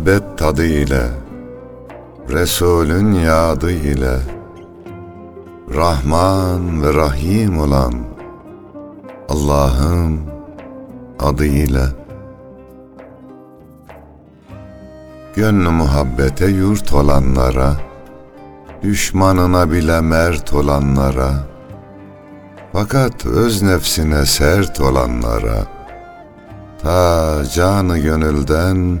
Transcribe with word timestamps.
muhabbet 0.00 0.38
tadı 0.38 0.66
ile 0.66 1.02
Resulün 2.28 3.12
yadı 3.12 3.70
ile 3.70 4.16
Rahman 5.74 6.82
ve 6.82 6.94
Rahim 6.94 7.60
olan 7.60 7.94
Allah'ın 9.28 10.20
adıyla. 11.18 11.88
Gönlü 15.34 15.68
muhabbete 15.68 16.46
yurt 16.46 16.92
olanlara 16.92 17.76
Düşmanına 18.82 19.70
bile 19.70 20.00
mert 20.00 20.52
olanlara 20.52 21.32
Fakat 22.72 23.26
öz 23.26 23.62
nefsine 23.62 24.26
sert 24.26 24.80
olanlara 24.80 25.66
Ta 26.82 27.44
canı 27.54 27.98
gönülden 27.98 29.00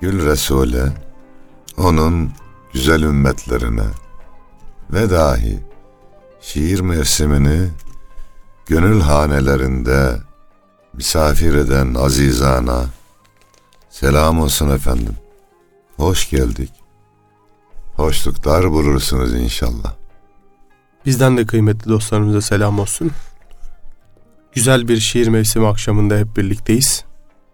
Gül 0.00 0.26
Resul'e, 0.26 0.92
onun 1.78 2.32
güzel 2.72 3.02
ümmetlerine 3.02 3.86
ve 4.92 5.10
dahi 5.10 5.58
şiir 6.40 6.80
mevsimini 6.80 7.68
gönül 8.66 9.00
hanelerinde 9.00 10.20
misafir 10.92 11.54
eden 11.54 11.94
azizana 11.94 12.84
selam 13.90 14.40
olsun 14.40 14.70
efendim. 14.70 15.16
Hoş 15.96 16.30
geldik. 16.30 16.70
Hoşluklar 17.96 18.70
bulursunuz 18.70 19.34
inşallah. 19.34 20.01
Bizden 21.06 21.36
de 21.36 21.46
kıymetli 21.46 21.88
dostlarımıza 21.90 22.40
selam 22.40 22.78
olsun. 22.78 23.10
Güzel 24.52 24.88
bir 24.88 25.00
şiir 25.00 25.28
mevsimi 25.28 25.66
akşamında 25.66 26.16
hep 26.16 26.36
birlikteyiz. 26.36 27.04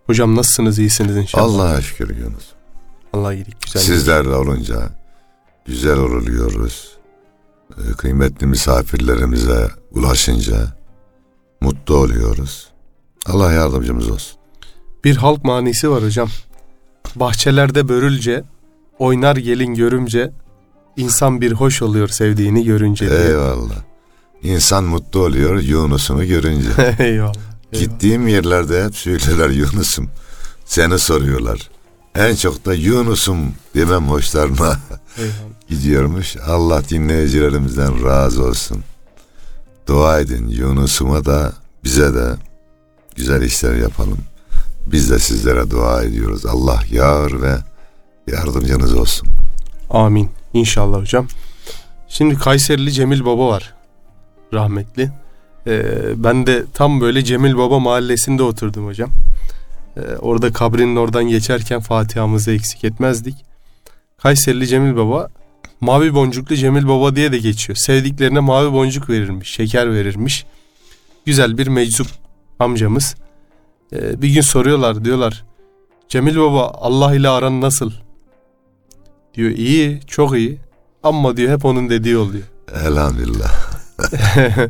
Hocam 0.06 0.36
nasılsınız? 0.36 0.78
İyisiniz 0.78 1.16
inşallah. 1.16 1.44
Allah'a 1.44 1.80
şükür 1.80 2.16
Yunus. 2.16 2.44
Allah 3.12 3.34
iyilik 3.34 3.62
güzel. 3.62 3.80
Sizlerle 3.82 4.34
olunca 4.34 4.90
güzel 5.66 5.98
oluyoruz. 5.98 6.98
Ee, 7.78 7.92
Kıymetli 7.92 8.46
misafirlerimize 8.46 9.68
ulaşınca 9.90 10.56
mutlu 11.60 11.96
oluyoruz. 11.96 12.68
Allah 13.26 13.52
yardımcımız 13.52 14.10
olsun. 14.10 14.38
Bir 15.04 15.16
halk 15.16 15.44
manisi 15.44 15.90
var 15.90 16.04
hocam. 16.04 16.28
Bahçelerde 17.16 17.88
börülce, 17.88 18.44
oynar 18.98 19.36
gelin 19.36 19.74
görümce, 19.74 20.30
insan 20.98 21.40
bir 21.40 21.52
hoş 21.52 21.82
oluyor 21.82 22.08
sevdiğini 22.08 22.64
görünce 22.64 23.10
diye. 23.10 23.20
Eyvallah. 23.20 23.74
İnsan 24.42 24.84
mutlu 24.84 25.20
oluyor 25.20 25.60
Yunus'unu 25.60 26.26
görünce. 26.26 26.68
Eyvallah. 26.78 27.00
eyvallah. 27.00 27.34
Gittiğim 27.72 28.28
yerlerde 28.28 28.84
hep 28.84 28.96
söylerler 28.96 29.50
Yunus'um. 29.50 30.10
Seni 30.64 30.98
soruyorlar. 30.98 31.70
En 32.14 32.34
çok 32.34 32.64
da 32.66 32.74
Yunus'um 32.74 33.38
demem 33.74 34.08
hoşlarına 34.08 34.54
Eyvallah. 34.56 34.78
gidiyormuş. 35.68 36.36
Allah 36.36 36.82
dinleyicilerimizden 36.88 38.04
razı 38.04 38.44
olsun. 38.44 38.84
Dua 39.86 40.20
edin 40.20 40.48
Yunus'uma 40.48 41.24
da 41.24 41.52
bize 41.84 42.14
de 42.14 42.34
güzel 43.16 43.42
işler 43.42 43.74
yapalım. 43.74 44.18
Biz 44.86 45.10
de 45.10 45.18
sizlere 45.18 45.70
dua 45.70 46.02
ediyoruz. 46.02 46.46
Allah 46.46 46.82
yar 46.90 47.42
ve 47.42 47.56
yardımcınız 48.26 48.94
olsun. 48.94 49.28
Amin. 49.90 50.30
İnşallah 50.54 51.00
hocam. 51.00 51.26
Şimdi 52.08 52.34
Kayserili 52.34 52.92
Cemil 52.92 53.24
Baba 53.24 53.48
var. 53.48 53.74
Rahmetli. 54.54 55.10
Ee, 55.66 55.82
ben 56.16 56.46
de 56.46 56.64
tam 56.74 57.00
böyle 57.00 57.24
Cemil 57.24 57.56
Baba 57.56 57.78
mahallesinde 57.78 58.42
oturdum 58.42 58.86
hocam. 58.86 59.10
Ee, 59.96 60.00
orada 60.00 60.52
kabrinin 60.52 60.96
oradan 60.96 61.24
geçerken 61.24 61.80
Fatiha'mızı 61.80 62.52
eksik 62.52 62.84
etmezdik. 62.84 63.34
Kayserili 64.18 64.66
Cemil 64.66 64.96
Baba 64.96 65.28
Mavi 65.80 66.14
Boncuklu 66.14 66.56
Cemil 66.56 66.88
Baba 66.88 67.16
diye 67.16 67.32
de 67.32 67.38
geçiyor. 67.38 67.76
Sevdiklerine 67.76 68.40
mavi 68.40 68.72
boncuk 68.72 69.10
verirmiş, 69.10 69.50
şeker 69.50 69.92
verirmiş. 69.92 70.46
Güzel 71.26 71.58
bir 71.58 71.66
meczup 71.66 72.06
amcamız. 72.58 73.16
Ee, 73.92 74.22
bir 74.22 74.28
gün 74.28 74.40
soruyorlar 74.40 75.04
diyorlar. 75.04 75.44
Cemil 76.08 76.36
Baba 76.36 76.68
Allah 76.68 77.14
ile 77.14 77.28
aran 77.28 77.60
nasıl? 77.60 77.92
Diyor 79.34 79.50
iyi, 79.50 80.00
çok 80.06 80.36
iyi. 80.36 80.58
Ama 81.02 81.36
diyor 81.36 81.52
hep 81.52 81.64
onun 81.64 81.90
dediği 81.90 82.16
oluyor. 82.16 82.44
Elhamdülillah. 82.86 83.50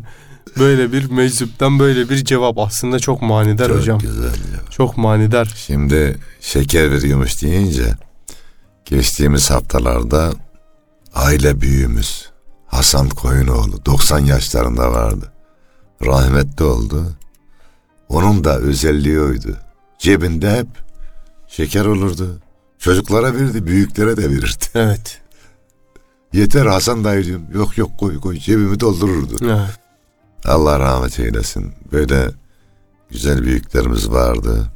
böyle 0.58 0.92
bir 0.92 1.10
meczuptan 1.10 1.78
böyle 1.78 2.08
bir 2.08 2.24
cevap 2.24 2.58
aslında 2.58 2.98
çok 2.98 3.22
manidar 3.22 3.68
Çok 3.68 3.76
hocam. 3.76 3.98
güzel 3.98 4.24
ya. 4.24 4.60
Çok 4.70 4.96
manidar. 4.96 5.54
Şimdi 5.56 6.16
şeker 6.40 6.90
veriyormuş 6.90 7.42
deyince 7.42 7.94
geçtiğimiz 8.84 9.50
haftalarda 9.50 10.32
aile 11.14 11.60
büyüğümüz 11.60 12.28
Hasan 12.66 13.08
Koyunoğlu 13.08 13.84
90 13.86 14.18
yaşlarında 14.18 14.92
vardı. 14.92 15.32
Rahmetli 16.06 16.64
oldu. 16.64 17.12
Onun 18.08 18.44
da 18.44 18.58
özelliği 18.58 19.20
oydu. 19.20 19.56
Cebinde 19.98 20.56
hep 20.56 20.66
şeker 21.48 21.84
olurdu. 21.84 22.40
Çocuklara 22.78 23.34
verirdi, 23.34 23.66
büyüklere 23.66 24.16
de 24.16 24.30
verirdi. 24.30 24.64
Evet. 24.74 25.20
Yeter 26.32 26.66
Hasan 26.66 27.04
dayı 27.04 27.24
diyorum. 27.24 27.44
Yok 27.54 27.78
yok 27.78 27.90
koy 27.98 28.20
koy 28.20 28.36
cebimi 28.38 28.80
doldururdu. 28.80 29.36
evet. 29.42 29.78
Allah 30.44 30.78
rahmet 30.78 31.20
eylesin. 31.20 31.72
Böyle 31.92 32.30
güzel 33.10 33.42
büyüklerimiz 33.42 34.10
vardı. 34.10 34.66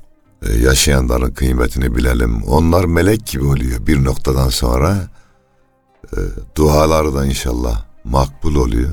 Ee, 0.43 0.53
yaşayanların 0.53 1.31
kıymetini 1.31 1.97
bilelim. 1.97 2.43
Onlar 2.43 2.85
melek 2.85 3.27
gibi 3.27 3.45
oluyor 3.45 3.87
bir 3.87 4.05
noktadan 4.05 4.49
sonra. 4.49 4.97
E, 6.13 6.19
duaları 6.57 7.15
da 7.15 7.27
inşallah 7.27 7.85
makbul 8.05 8.55
oluyor. 8.55 8.91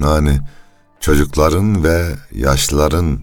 Yani 0.00 0.40
çocukların 1.00 1.84
ve 1.84 2.14
yaşlıların 2.32 3.20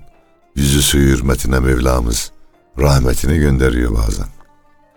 yüzü 0.55 0.81
suyu 0.81 1.17
hürmetine 1.17 1.59
Mevlamız 1.59 2.31
rahmetini 2.79 3.37
gönderiyor 3.37 3.95
bazen. 3.97 4.27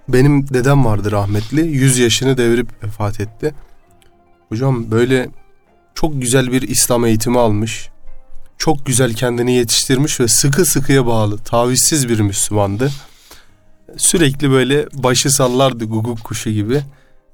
Benim 0.08 0.48
dedem 0.48 0.84
vardı 0.84 1.10
rahmetli. 1.12 1.60
100 1.60 1.98
yaşını 1.98 2.36
devirip 2.36 2.84
vefat 2.84 3.20
etti. 3.20 3.54
Hocam 4.48 4.90
böyle 4.90 5.28
çok 5.94 6.22
güzel 6.22 6.52
bir 6.52 6.62
İslam 6.62 7.06
eğitimi 7.06 7.38
almış. 7.38 7.88
Çok 8.58 8.86
güzel 8.86 9.14
kendini 9.14 9.52
yetiştirmiş 9.52 10.20
ve 10.20 10.28
sıkı 10.28 10.66
sıkıya 10.66 11.06
bağlı, 11.06 11.38
tavizsiz 11.38 12.08
bir 12.08 12.20
Müslümandı. 12.20 12.90
Sürekli 13.96 14.50
böyle 14.50 14.86
başı 14.92 15.30
sallardı 15.30 15.84
guguk 15.84 16.24
kuşu 16.24 16.50
gibi 16.50 16.82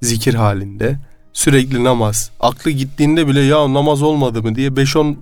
zikir 0.01 0.33
halinde. 0.33 0.99
Sürekli 1.33 1.83
namaz. 1.83 2.31
Aklı 2.39 2.71
gittiğinde 2.71 3.27
bile 3.27 3.41
ya 3.41 3.73
namaz 3.73 4.01
olmadı 4.01 4.43
mı 4.43 4.55
diye 4.55 4.69
5-10 4.69 5.15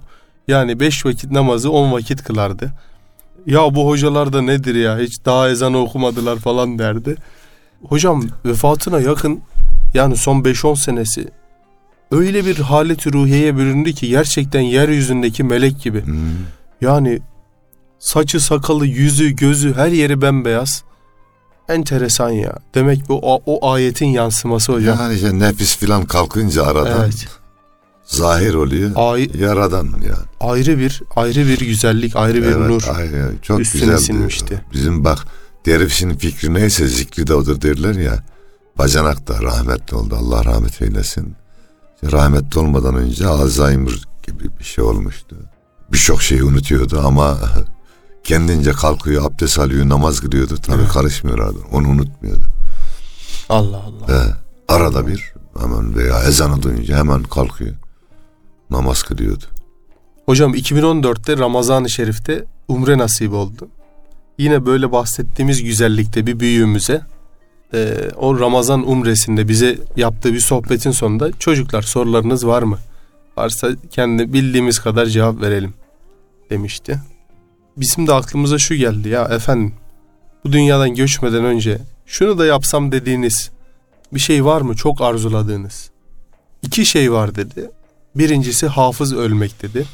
yani 0.48 0.80
5 0.80 1.06
vakit 1.06 1.32
namazı 1.32 1.72
10 1.72 1.92
vakit 1.92 2.24
kılardı. 2.24 2.72
Ya 3.46 3.76
bu 3.76 3.88
hocalar 3.88 4.34
da 4.34 4.42
nedir 4.42 4.76
ya 4.76 5.00
hiç 5.00 5.26
daha 5.26 5.50
ezanı 5.50 5.78
okumadılar 5.78 6.38
falan 6.38 6.80
derdi. 6.80 7.16
Hocam 7.88 8.24
vefatına 8.46 9.00
yakın 9.00 9.42
yani 9.94 10.18
son 10.18 10.42
5-10 10.42 10.84
senesi 10.84 11.28
öyle 12.12 12.46
bir 12.46 12.58
halet 12.58 13.08
ruhiyeye 13.08 13.58
büründü 13.58 13.94
ki 13.94 14.10
gerçekten 14.10 14.62
yeryüzündeki 14.62 15.44
melek 15.44 15.82
gibi. 15.82 16.06
Hmm. 16.06 16.18
Yani 16.82 17.20
saçı, 18.00 18.40
sakalı, 18.40 18.86
yüzü, 18.86 19.30
gözü 19.30 19.74
her 19.76 19.88
yeri 19.88 20.22
bembeyaz. 20.22 20.84
Enteresan 21.70 22.30
ya. 22.30 22.56
Demek 22.76 23.10
bu 23.10 23.20
o, 23.22 23.42
o 23.46 23.72
ayetin 23.72 24.06
yansıması 24.06 24.74
hocam. 24.74 24.98
Yani 25.00 25.16
işte 25.16 25.40
nefis 25.40 25.78
filan 25.78 26.06
kalkınca 26.06 26.66
aradan 26.66 27.04
Evet. 27.04 27.28
zahir 28.06 28.54
oluyor. 28.54 28.92
Ay, 28.96 29.30
Yaradan 29.40 29.86
yani. 29.86 30.26
ayrı 30.40 30.80
bir 30.80 31.02
ayrı 31.16 31.48
bir 31.48 31.60
güzellik, 31.60 32.16
ayrı 32.16 32.38
bir 32.38 32.48
evet, 32.48 32.70
nur. 32.70 32.84
Aynen. 32.98 33.38
Çok 33.42 33.60
üstüne 33.60 33.82
güzel. 33.82 33.98
sinmişti. 33.98 34.62
Bizim 34.74 35.04
bak 35.04 35.28
dervişin 35.66 36.18
fikri 36.18 36.54
neyse 36.54 36.88
zikri 36.88 37.28
de 37.28 37.34
odur 37.34 37.62
derler 37.62 37.96
ya. 37.96 38.24
Bacanak 38.78 39.28
da 39.28 39.42
rahmetli 39.42 39.96
oldu. 39.98 40.16
Allah 40.20 40.46
rahmet 40.46 40.82
eylesin. 40.82 41.36
İşte 41.96 42.18
rahmetli 42.18 42.60
olmadan 42.60 42.96
önce 42.96 43.28
Alzheimer 43.28 44.08
gibi 44.28 44.58
bir 44.60 44.64
şey 44.64 44.84
olmuştu. 44.84 45.36
Birçok 45.92 46.22
şeyi 46.22 46.44
unutuyordu 46.44 47.02
ama 47.06 47.38
kendince 48.24 48.72
kalkıyor, 48.72 49.26
abdest 49.26 49.60
alıyor, 49.60 49.90
namaz 49.90 50.20
kılıyordu. 50.20 50.58
Tabii 50.58 50.82
Evet. 50.82 50.92
karışmıyordu. 50.94 51.64
Onu 51.72 51.88
unutmuyordu. 51.88 52.44
Allah 53.50 53.84
Allah. 53.84 54.08
He, 54.26 54.34
arada 54.68 55.08
bir 55.08 55.34
hemen 55.60 55.96
veya 55.96 56.24
ezanı 56.24 56.62
duyunca 56.64 56.98
hemen 56.98 57.24
kalkıyor. 57.24 57.76
Namaz 58.70 59.04
kılıyordu. 59.04 59.44
Hocam 60.26 60.56
2014'te 60.56 61.38
Ramazan-ı 61.38 61.90
Şerif'te 61.90 62.46
umre 62.68 62.98
nasip 62.98 63.34
oldu. 63.34 63.68
Yine 64.40 64.66
böyle 64.66 64.92
bahsettiğimiz 64.92 65.64
güzellikte 65.64 66.28
bir 66.28 66.40
büyüğümüze 66.40 67.02
e, 67.74 67.96
o 68.18 68.40
Ramazan 68.40 68.90
umresinde 68.90 69.48
bize 69.48 69.78
yaptığı 69.96 70.34
bir 70.34 70.40
sohbetin 70.40 70.92
sonunda 70.92 71.32
çocuklar 71.32 71.82
sorularınız 71.82 72.48
var 72.48 72.64
mı? 72.64 72.78
Varsa 73.38 73.70
kendi 73.92 74.34
bildiğimiz 74.34 74.80
kadar 74.80 75.06
cevap 75.06 75.42
verelim 75.42 75.74
demişti. 76.50 77.00
Bizim 77.78 78.08
de 78.08 78.14
aklımıza 78.14 78.58
şu 78.58 78.76
geldi 78.76 79.10
ya 79.10 79.24
efendim 79.26 79.74
bu 80.46 80.52
dünyadan 80.52 80.96
göçmeden 80.96 81.46
önce 81.46 81.78
şunu 82.06 82.38
da 82.38 82.46
yapsam 82.46 82.92
dediğiniz 82.92 83.52
bir 84.14 84.20
şey 84.20 84.46
var 84.46 84.62
mı 84.62 84.76
çok 84.76 85.02
arzuladığınız? 85.02 85.90
İki 86.62 86.86
şey 86.86 87.12
var 87.12 87.36
dedi. 87.36 87.72
Birincisi 88.16 88.68
hafız 88.68 89.14
ölmek 89.14 89.62
dedi. 89.62 89.86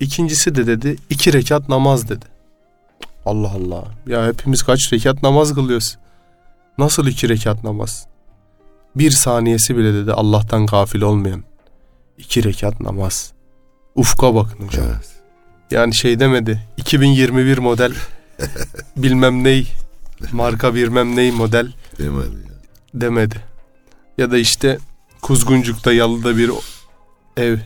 İkincisi 0.00 0.54
de 0.54 0.66
dedi 0.66 0.96
iki 1.10 1.32
rekat 1.32 1.68
namaz 1.68 2.08
dedi. 2.08 2.35
Allah 3.26 3.50
Allah. 3.50 3.84
Ya 4.06 4.26
hepimiz 4.26 4.62
kaç 4.62 4.92
rekat 4.92 5.22
namaz 5.22 5.54
kılıyoruz? 5.54 5.98
Nasıl 6.78 7.06
iki 7.06 7.28
rekat 7.28 7.64
namaz? 7.64 8.06
Bir 8.96 9.10
saniyesi 9.10 9.76
bile 9.76 9.94
dedi 9.94 10.12
Allah'tan 10.12 10.66
gafil 10.66 11.00
olmayan. 11.00 11.44
iki 12.18 12.44
rekat 12.44 12.80
namaz. 12.80 13.32
Ufka 13.94 14.34
bakın 14.34 14.66
hocam. 14.66 14.86
Evet. 14.90 15.08
Yani 15.70 15.94
şey 15.94 16.20
demedi. 16.20 16.62
2021 16.76 17.58
model 17.58 17.92
bilmem 18.96 19.44
ney 19.44 19.68
marka 20.32 20.74
bilmem 20.74 21.16
ney 21.16 21.32
model 21.32 21.64
mi? 21.98 22.04
ya? 22.04 22.22
demedi. 22.94 23.36
Ya 24.18 24.30
da 24.30 24.38
işte 24.38 24.78
Kuzguncuk'ta 25.22 25.92
yalıda 25.92 26.36
bir 26.36 26.50
ev 27.36 27.58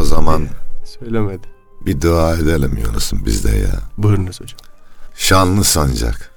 O 0.00 0.04
zaman 0.04 0.48
söylemedi. 0.84 1.46
bir 1.86 2.00
dua 2.00 2.34
edelim 2.34 2.76
Yunus'um 2.86 3.26
biz 3.26 3.44
de 3.44 3.56
ya. 3.56 3.80
Buyurunuz 3.98 4.40
hocam. 4.40 4.58
Şanlı 5.20 5.64
sancak. 5.64 6.30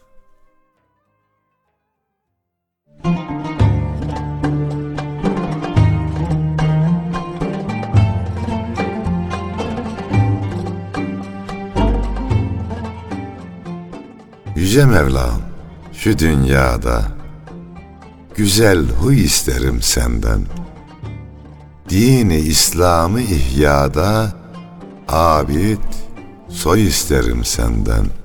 Yüce 14.55 14.85
Mevlam 14.85 15.41
şu 15.93 16.19
dünyada 16.19 17.01
güzel 18.35 18.89
huy 18.89 19.23
isterim 19.23 19.81
senden. 19.81 20.45
Dini 21.89 22.37
İslam'ı 22.37 23.21
ihyada 23.21 24.33
abid 25.07 25.79
soy 26.49 26.87
isterim 26.87 27.45
senden. 27.45 28.22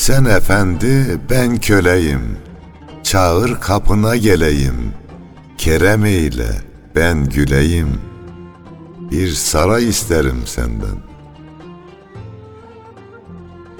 Sen 0.00 0.24
efendi 0.24 1.20
ben 1.30 1.56
köleyim, 1.58 2.38
çağır 3.02 3.60
kapına 3.60 4.16
geleyim, 4.16 4.94
kerem 5.58 6.04
eyle 6.04 6.48
ben 6.94 7.24
güleyim, 7.24 8.00
bir 9.10 9.30
saray 9.32 9.88
isterim 9.88 10.42
senden. 10.44 10.96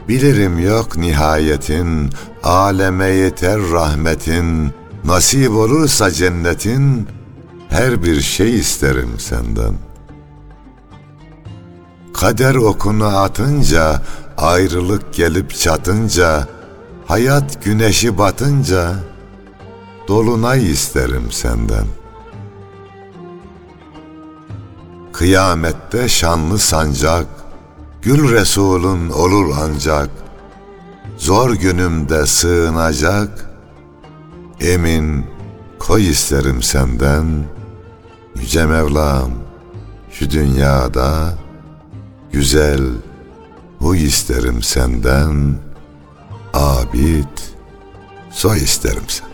Bilirim 0.09 0.59
yok 0.59 0.97
nihayetin, 0.97 2.11
aleme 2.43 3.07
yeter 3.07 3.61
rahmetin, 3.73 4.71
nasip 5.05 5.51
olursa 5.51 6.11
cennetin, 6.11 7.09
her 7.69 8.03
bir 8.03 8.21
şey 8.21 8.59
isterim 8.59 9.11
senden. 9.19 9.75
Kader 12.15 12.55
okunu 12.55 13.07
atınca, 13.07 14.03
ayrılık 14.41 15.15
gelip 15.15 15.55
çatınca, 15.55 16.49
hayat 17.07 17.65
güneşi 17.65 18.19
batınca, 18.19 18.95
dolunay 20.09 20.71
isterim 20.71 21.31
senden. 21.31 21.87
Kıyamette 25.13 26.09
şanlı 26.09 26.59
sancak, 26.59 27.27
Gül 28.03 28.33
Resulün 28.33 29.11
olur 29.11 29.55
ancak, 29.63 30.11
Zor 31.19 31.51
günümde 31.51 32.27
sığınacak, 32.27 33.51
Emin 34.61 35.27
koy 35.79 36.09
isterim 36.09 36.63
senden, 36.63 37.45
Yüce 38.37 38.67
Mevlam, 38.67 39.31
şu 40.11 40.31
dünyada, 40.31 41.35
Güzel 42.33 42.81
huy 43.81 44.03
isterim 44.03 44.63
senden, 44.63 45.55
Abid 46.55 47.39
soy 48.31 48.57
isterim 48.57 49.03
senden. 49.09 49.31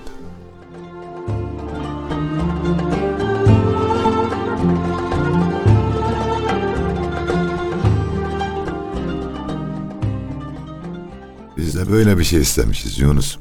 Biz 11.56 11.74
de 11.74 11.90
böyle 11.90 12.18
bir 12.18 12.24
şey 12.24 12.40
istemişiz 12.40 12.98
Yunus. 12.98 13.36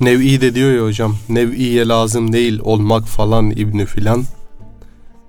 Nev'i 0.00 0.40
de 0.40 0.54
diyor 0.54 0.72
ya 0.72 0.82
hocam. 0.84 1.16
Nev'iye 1.28 1.88
lazım 1.88 2.32
değil 2.32 2.60
olmak 2.62 3.06
falan 3.06 3.50
ibnü 3.50 3.86
filan. 3.86 4.24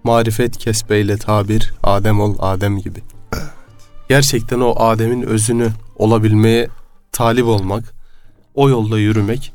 Marifet 0.03 0.57
kesbeyle 0.57 1.17
tabir 1.17 1.73
Adem 1.83 2.19
ol 2.19 2.35
Adem 2.39 2.77
gibi. 2.77 3.14
Gerçekten 4.09 4.59
o 4.59 4.75
Adem'in 4.79 5.21
özünü 5.21 5.71
olabilmeye 5.95 6.69
talip 7.11 7.45
olmak, 7.45 7.93
o 8.53 8.69
yolda 8.69 8.99
yürümek 8.99 9.53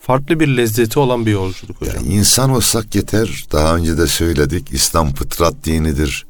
farklı 0.00 0.40
bir 0.40 0.48
lezzeti 0.48 0.98
olan 0.98 1.26
bir 1.26 1.32
yolculuk 1.32 1.80
hocam. 1.80 1.96
Yani 1.96 2.14
insan 2.14 2.50
olsak 2.50 2.94
yeter. 2.94 3.44
Daha 3.52 3.76
önce 3.76 3.98
de 3.98 4.06
söyledik. 4.06 4.72
İslam 4.72 5.14
fıtrat 5.14 5.54
dinidir. 5.64 6.26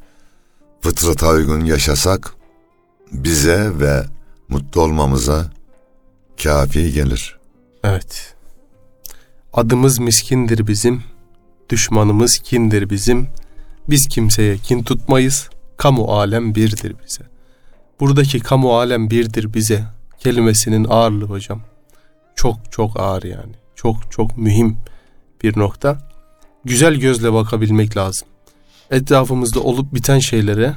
Fıtrata 0.81 1.29
uygun 1.29 1.65
yaşasak 1.65 2.35
bize 3.11 3.79
ve 3.79 4.05
mutlu 4.49 4.81
olmamıza 4.81 5.51
kafi 6.43 6.93
gelir. 6.93 7.39
Evet. 7.83 8.35
Adımız 9.53 9.99
miskindir 9.99 10.67
bizim, 10.67 11.03
düşmanımız 11.69 12.37
kindir 12.37 12.89
bizim. 12.89 13.27
Biz 13.89 14.07
kimseye 14.07 14.57
kin 14.57 14.83
tutmayız, 14.83 15.49
kamu 15.77 16.03
alem 16.03 16.55
birdir 16.55 16.95
bize. 17.05 17.30
Buradaki 18.01 18.39
kamu 18.39 18.77
alem 18.77 19.09
birdir 19.09 19.53
bize 19.53 19.83
kelimesinin 20.19 20.85
ağırlığı 20.89 21.25
hocam. 21.25 21.61
Çok 22.35 22.71
çok 22.71 22.99
ağır 22.99 23.23
yani. 23.23 23.53
Çok 23.75 24.11
çok 24.11 24.37
mühim 24.37 24.77
bir 25.43 25.59
nokta. 25.59 25.97
Güzel 26.65 26.95
gözle 26.95 27.33
bakabilmek 27.33 27.97
lazım. 27.97 28.27
Etrafımızda 28.91 29.59
olup 29.59 29.93
biten 29.93 30.19
şeylere 30.19 30.75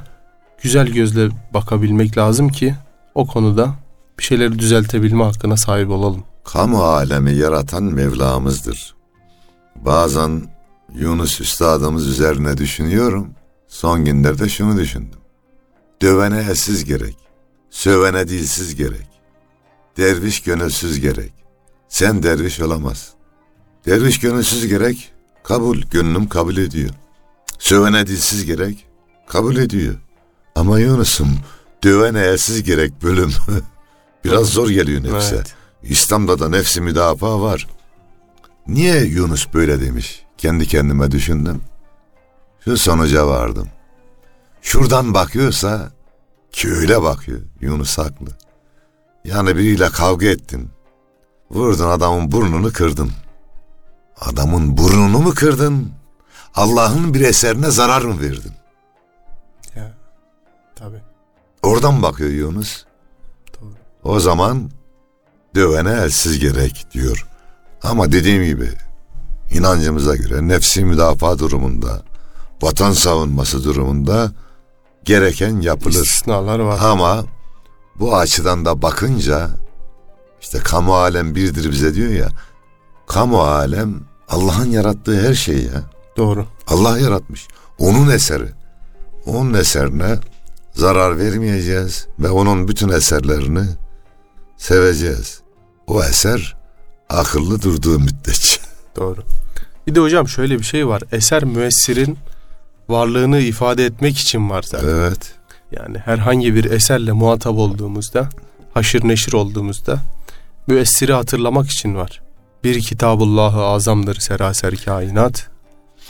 güzel 0.61 0.87
gözle 0.87 1.29
bakabilmek 1.53 2.17
lazım 2.17 2.49
ki 2.49 2.75
o 3.15 3.27
konuda 3.27 3.75
bir 4.19 4.23
şeyleri 4.23 4.59
düzeltebilme 4.59 5.23
hakkına 5.23 5.57
sahip 5.57 5.89
olalım. 5.89 6.23
Kamu 6.43 6.83
alemi 6.83 7.33
yaratan 7.33 7.83
Mevlamızdır. 7.83 8.95
Bazen 9.75 10.41
Yunus 10.93 11.41
Üstadımız 11.41 12.07
üzerine 12.07 12.57
düşünüyorum. 12.57 13.29
Son 13.67 14.05
günlerde 14.05 14.49
şunu 14.49 14.77
düşündüm. 14.77 15.24
Dövene 16.01 16.39
elsiz 16.39 16.85
gerek, 16.85 17.17
sövene 17.69 18.27
dilsiz 18.27 18.75
gerek, 18.75 19.07
derviş 19.97 20.41
gönülsüz 20.43 20.99
gerek. 20.99 21.33
Sen 21.89 22.23
derviş 22.23 22.59
olamaz. 22.59 23.13
Derviş 23.85 24.19
gönülsüz 24.19 24.67
gerek, 24.67 25.15
Kabul, 25.47 25.81
gönlüm 25.91 26.29
kabul 26.29 26.57
ediyor. 26.57 26.89
Sövene 27.59 28.07
dilsiz 28.07 28.45
gerek, 28.45 28.85
kabul 29.27 29.55
ediyor. 29.57 29.95
Ama 30.55 30.79
Yunus'um 30.79 31.29
dövene 31.83 32.19
elsiz 32.19 32.63
gerek 32.63 33.03
bölüm. 33.03 33.31
Biraz 34.23 34.47
zor 34.49 34.69
geliyor 34.69 35.03
nefse. 35.03 35.35
Evet. 35.35 35.55
İslam'da 35.83 36.39
da 36.39 36.49
nefsi 36.49 36.81
müdafaa 36.81 37.41
var. 37.41 37.67
Niye 38.67 39.03
Yunus 39.03 39.53
böyle 39.53 39.81
demiş? 39.81 40.23
Kendi 40.37 40.67
kendime 40.67 41.11
düşündüm. 41.11 41.61
Şu 42.63 42.77
sonuca 42.77 43.27
vardım. 43.27 43.67
Şuradan 44.65 45.13
bakıyorsa 45.13 45.91
ki 46.51 46.73
öyle 46.73 47.01
bakıyor. 47.01 47.41
Yunus 47.61 47.97
haklı. 47.97 48.31
Yani 49.25 49.55
biriyle 49.55 49.89
kavga 49.89 50.27
ettin. 50.27 50.69
Vurdun 51.51 51.89
adamın 51.89 52.31
burnunu 52.31 52.73
kırdın. 52.73 53.11
Adamın 54.21 54.77
burnunu 54.77 55.19
mu 55.19 55.33
kırdın? 55.33 55.91
Allah'ın 56.55 57.13
bir 57.13 57.21
eserine 57.21 57.71
zarar 57.71 58.01
mı 58.01 58.21
verdin? 58.21 58.51
Ya. 59.75 59.93
Tabii. 60.75 61.01
Oradan 61.63 62.01
bakıyor 62.03 62.29
Yunus. 62.29 62.83
Doğru. 63.61 63.73
O 64.03 64.19
zaman 64.19 64.71
dövene 65.55 65.91
elsiz 65.91 66.39
gerek 66.39 66.87
diyor. 66.93 67.27
Ama 67.83 68.11
dediğim 68.11 68.43
gibi 68.43 68.69
inancımıza 69.51 70.15
göre 70.15 70.47
nefsi 70.47 70.85
müdafaa 70.85 71.39
durumunda, 71.39 72.01
vatan 72.61 72.91
savunması 72.91 73.63
durumunda 73.63 74.31
gereken 75.05 75.61
yapılır. 75.61 76.03
İstisnalar 76.03 76.59
var. 76.59 76.79
Ama 76.81 77.25
bu 77.99 78.15
açıdan 78.15 78.65
da 78.65 78.81
bakınca 78.81 79.49
işte 80.41 80.59
kamu 80.59 80.95
alem 80.95 81.35
birdir 81.35 81.71
bize 81.71 81.93
diyor 81.93 82.09
ya. 82.09 82.29
Kamu 83.07 83.41
alem 83.41 84.01
Allah'ın 84.29 84.71
yarattığı 84.71 85.27
her 85.27 85.33
şey 85.33 85.57
ya. 85.57 85.83
Doğru. 86.17 86.45
Allah 86.67 86.99
yaratmış. 86.99 87.47
Onun 87.77 88.09
eseri. 88.09 88.49
Onun 89.25 89.53
eserine 89.53 90.19
zarar 90.73 91.19
vermeyeceğiz 91.19 92.07
ve 92.19 92.29
onun 92.29 92.67
bütün 92.67 92.89
eserlerini 92.89 93.65
seveceğiz. 94.57 95.41
O 95.87 96.03
eser 96.03 96.55
akıllı 97.09 97.61
durduğu 97.61 97.99
müddetçe. 97.99 98.61
Doğru. 98.95 99.23
Bir 99.87 99.95
de 99.95 99.99
hocam 99.99 100.27
şöyle 100.27 100.59
bir 100.59 100.63
şey 100.63 100.87
var. 100.87 101.03
Eser 101.11 101.43
müessirin 101.43 102.17
varlığını 102.89 103.39
ifade 103.39 103.85
etmek 103.85 104.17
için 104.17 104.49
var 104.49 104.63
zaten. 104.67 104.87
Evet. 104.87 105.33
Yani 105.71 105.97
herhangi 105.97 106.55
bir 106.55 106.65
eserle 106.65 107.11
muhatap 107.11 107.57
olduğumuzda, 107.57 108.29
haşır 108.73 109.07
neşir 109.07 109.33
olduğumuzda 109.33 109.99
müessiri 110.67 111.13
hatırlamak 111.13 111.69
için 111.69 111.95
var. 111.95 112.21
Bir 112.63 112.81
kitabullah-ı 112.81 113.61
azamdır 113.61 114.15
seraser 114.15 114.75
kainat. 114.75 115.47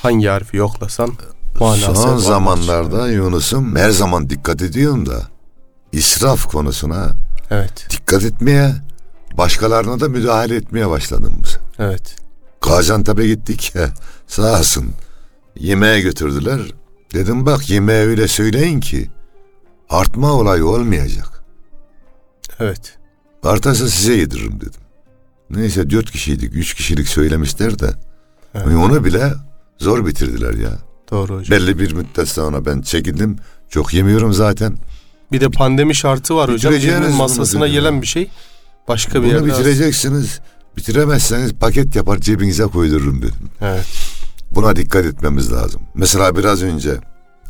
Hangi 0.01 0.27
harfi 0.27 0.57
yoklasan 0.57 1.13
manası 1.59 1.95
Son 1.95 2.09
vardır. 2.09 2.23
zamanlarda 2.23 3.07
Yunus'um 3.07 3.75
her 3.75 3.89
zaman 3.89 4.29
dikkat 4.29 4.61
ediyorum 4.61 5.05
da 5.05 5.21
israf 5.91 6.45
konusuna 6.45 7.15
Evet, 7.51 7.87
dikkat 7.89 8.23
etmeye, 8.23 8.75
başkalarına 9.37 9.99
da 9.99 10.09
müdahale 10.09 10.55
etmeye 10.55 10.89
başladım 10.89 11.41
evet. 11.79 12.15
Gaziantep'e 12.61 13.27
gittik. 13.27 13.73
Sağ 14.27 14.59
olsun. 14.59 14.91
Yemeğe 15.59 16.01
götürdüler. 16.01 16.61
Dedim 17.13 17.45
bak 17.45 17.69
yemeğe 17.69 18.05
öyle 18.05 18.27
söyleyin 18.27 18.79
ki 18.79 19.09
artma 19.89 20.31
olayı 20.33 20.65
olmayacak. 20.65 21.43
Evet. 22.59 22.97
Artarsa 23.43 23.87
size 23.89 24.13
yediririm 24.13 24.61
dedim. 24.61 24.81
Neyse 25.49 25.89
dört 25.89 26.11
kişiydik. 26.11 26.55
Üç 26.55 26.73
kişilik 26.73 27.07
söylemişler 27.07 27.79
de. 27.79 27.91
Evet. 28.55 28.67
Onu 28.67 29.05
bile 29.05 29.33
zor 29.77 30.05
bitirdiler 30.05 30.53
ya. 30.53 30.71
Doğru 31.11 31.35
hocam. 31.39 31.59
Belli 31.59 31.79
bir 31.79 31.93
müddet 31.93 32.29
sonra 32.29 32.65
ben 32.65 32.81
çekildim. 32.81 33.35
Çok 33.69 33.93
yemiyorum 33.93 34.33
zaten. 34.33 34.77
Bir 35.31 35.41
de 35.41 35.49
pandemi 35.49 35.95
şartı 35.95 36.35
var 36.35 36.51
hocam. 36.51 36.73
Birinin 36.73 37.03
bunu 37.03 37.15
masasına 37.15 37.67
gelen 37.67 38.01
bir 38.01 38.07
şey 38.07 38.29
başka 38.87 39.21
bir 39.23 39.27
Bunu 39.27 39.33
yerde. 39.33 39.47
bitireceksiniz. 39.47 40.39
Bitiremezseniz 40.77 41.53
paket 41.53 41.95
yapar 41.95 42.17
cebinize 42.19 42.63
koydururum 42.63 43.21
dedim. 43.21 43.49
Evet. 43.61 43.85
Buna 44.55 44.75
dikkat 44.75 45.05
etmemiz 45.05 45.51
lazım. 45.51 45.81
Mesela 45.95 46.35
biraz 46.35 46.63
önce 46.63 46.97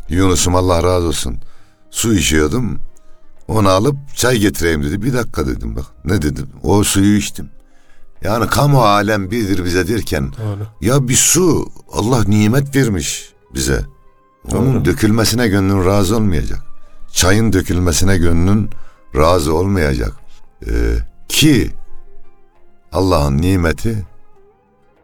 Yunus'um 0.09 0.55
Allah 0.55 0.83
razı 0.83 1.07
olsun 1.07 1.37
su 1.91 2.13
içiyordum. 2.13 2.79
Onu 3.47 3.69
alıp 3.69 3.95
çay 4.15 4.37
getireyim 4.37 4.83
dedi. 4.83 5.01
Bir 5.01 5.13
dakika 5.13 5.47
dedim 5.47 5.75
bak. 5.75 5.85
Ne 6.05 6.21
dedim? 6.21 6.49
O 6.63 6.83
suyu 6.83 7.17
içtim. 7.17 7.49
Yani 8.23 8.47
kamu 8.47 8.83
alem 8.83 9.31
birdir 9.31 9.65
bize 9.65 9.87
derken 9.87 10.31
Doğru. 10.33 10.67
ya 10.81 11.07
bir 11.07 11.15
su 11.15 11.69
Allah 11.93 12.23
nimet 12.23 12.75
vermiş 12.75 13.33
bize. 13.53 13.81
Onun 14.51 14.73
Doğru. 14.75 14.85
dökülmesine 14.85 15.47
gönlün 15.47 15.85
razı 15.85 16.15
olmayacak. 16.15 16.59
Çayın 17.11 17.53
dökülmesine 17.53 18.17
gönlün 18.17 18.69
razı 19.15 19.53
olmayacak. 19.53 20.13
Ee, 20.67 20.97
ki 21.27 21.71
Allah'ın 22.91 23.37
nimeti 23.37 24.05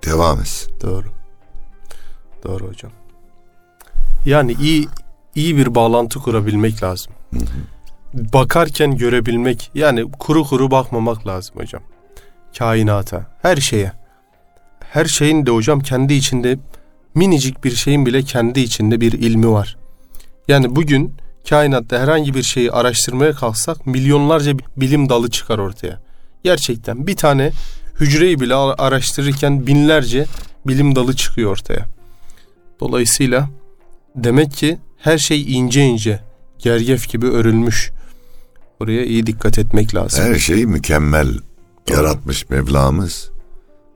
devam 0.05 0.39
etsin. 0.39 0.73
Doğru. 0.81 1.20
Doğru 2.43 2.67
hocam. 2.67 2.91
Yani 4.25 4.55
iyi 4.61 4.87
iyi 5.35 5.57
bir 5.57 5.75
bağlantı 5.75 6.19
kurabilmek 6.19 6.83
lazım. 6.83 7.13
Bakarken 8.13 8.97
görebilmek 8.97 9.71
yani 9.73 10.11
kuru 10.11 10.43
kuru 10.43 10.71
bakmamak 10.71 11.27
lazım 11.27 11.55
hocam. 11.55 11.81
Kainata, 12.57 13.25
her 13.41 13.57
şeye. 13.57 13.91
Her 14.79 15.05
şeyin 15.05 15.45
de 15.45 15.51
hocam 15.51 15.79
kendi 15.79 16.13
içinde 16.13 16.59
minicik 17.15 17.63
bir 17.63 17.71
şeyin 17.71 18.05
bile 18.05 18.23
kendi 18.23 18.59
içinde 18.59 19.01
bir 19.01 19.11
ilmi 19.11 19.51
var. 19.51 19.77
Yani 20.47 20.75
bugün 20.75 21.15
kainatta 21.49 21.99
herhangi 21.99 22.33
bir 22.33 22.43
şeyi 22.43 22.71
araştırmaya 22.71 23.33
kalksak 23.33 23.85
milyonlarca 23.87 24.53
bilim 24.77 25.09
dalı 25.09 25.29
çıkar 25.29 25.59
ortaya. 25.59 26.01
Gerçekten 26.43 27.07
bir 27.07 27.15
tane 27.15 27.51
hücreyi 27.99 28.39
bile 28.39 28.55
araştırırken 28.55 29.67
binlerce 29.67 30.25
bilim 30.67 30.95
dalı 30.95 31.15
çıkıyor 31.15 31.51
ortaya. 31.51 31.85
Dolayısıyla 32.81 33.49
demek 34.15 34.51
ki 34.51 34.79
her 34.97 35.17
şey 35.17 35.57
ince 35.57 35.85
ince, 35.85 36.19
gergef 36.59 37.09
gibi 37.09 37.27
örülmüş. 37.27 37.91
Oraya 38.79 39.05
iyi 39.05 39.27
dikkat 39.27 39.59
etmek 39.59 39.95
lazım. 39.95 40.23
Her 40.23 40.35
şeyi 40.35 40.65
mükemmel 40.65 41.39
yaratmış 41.89 42.49
Mevlamız. 42.49 43.31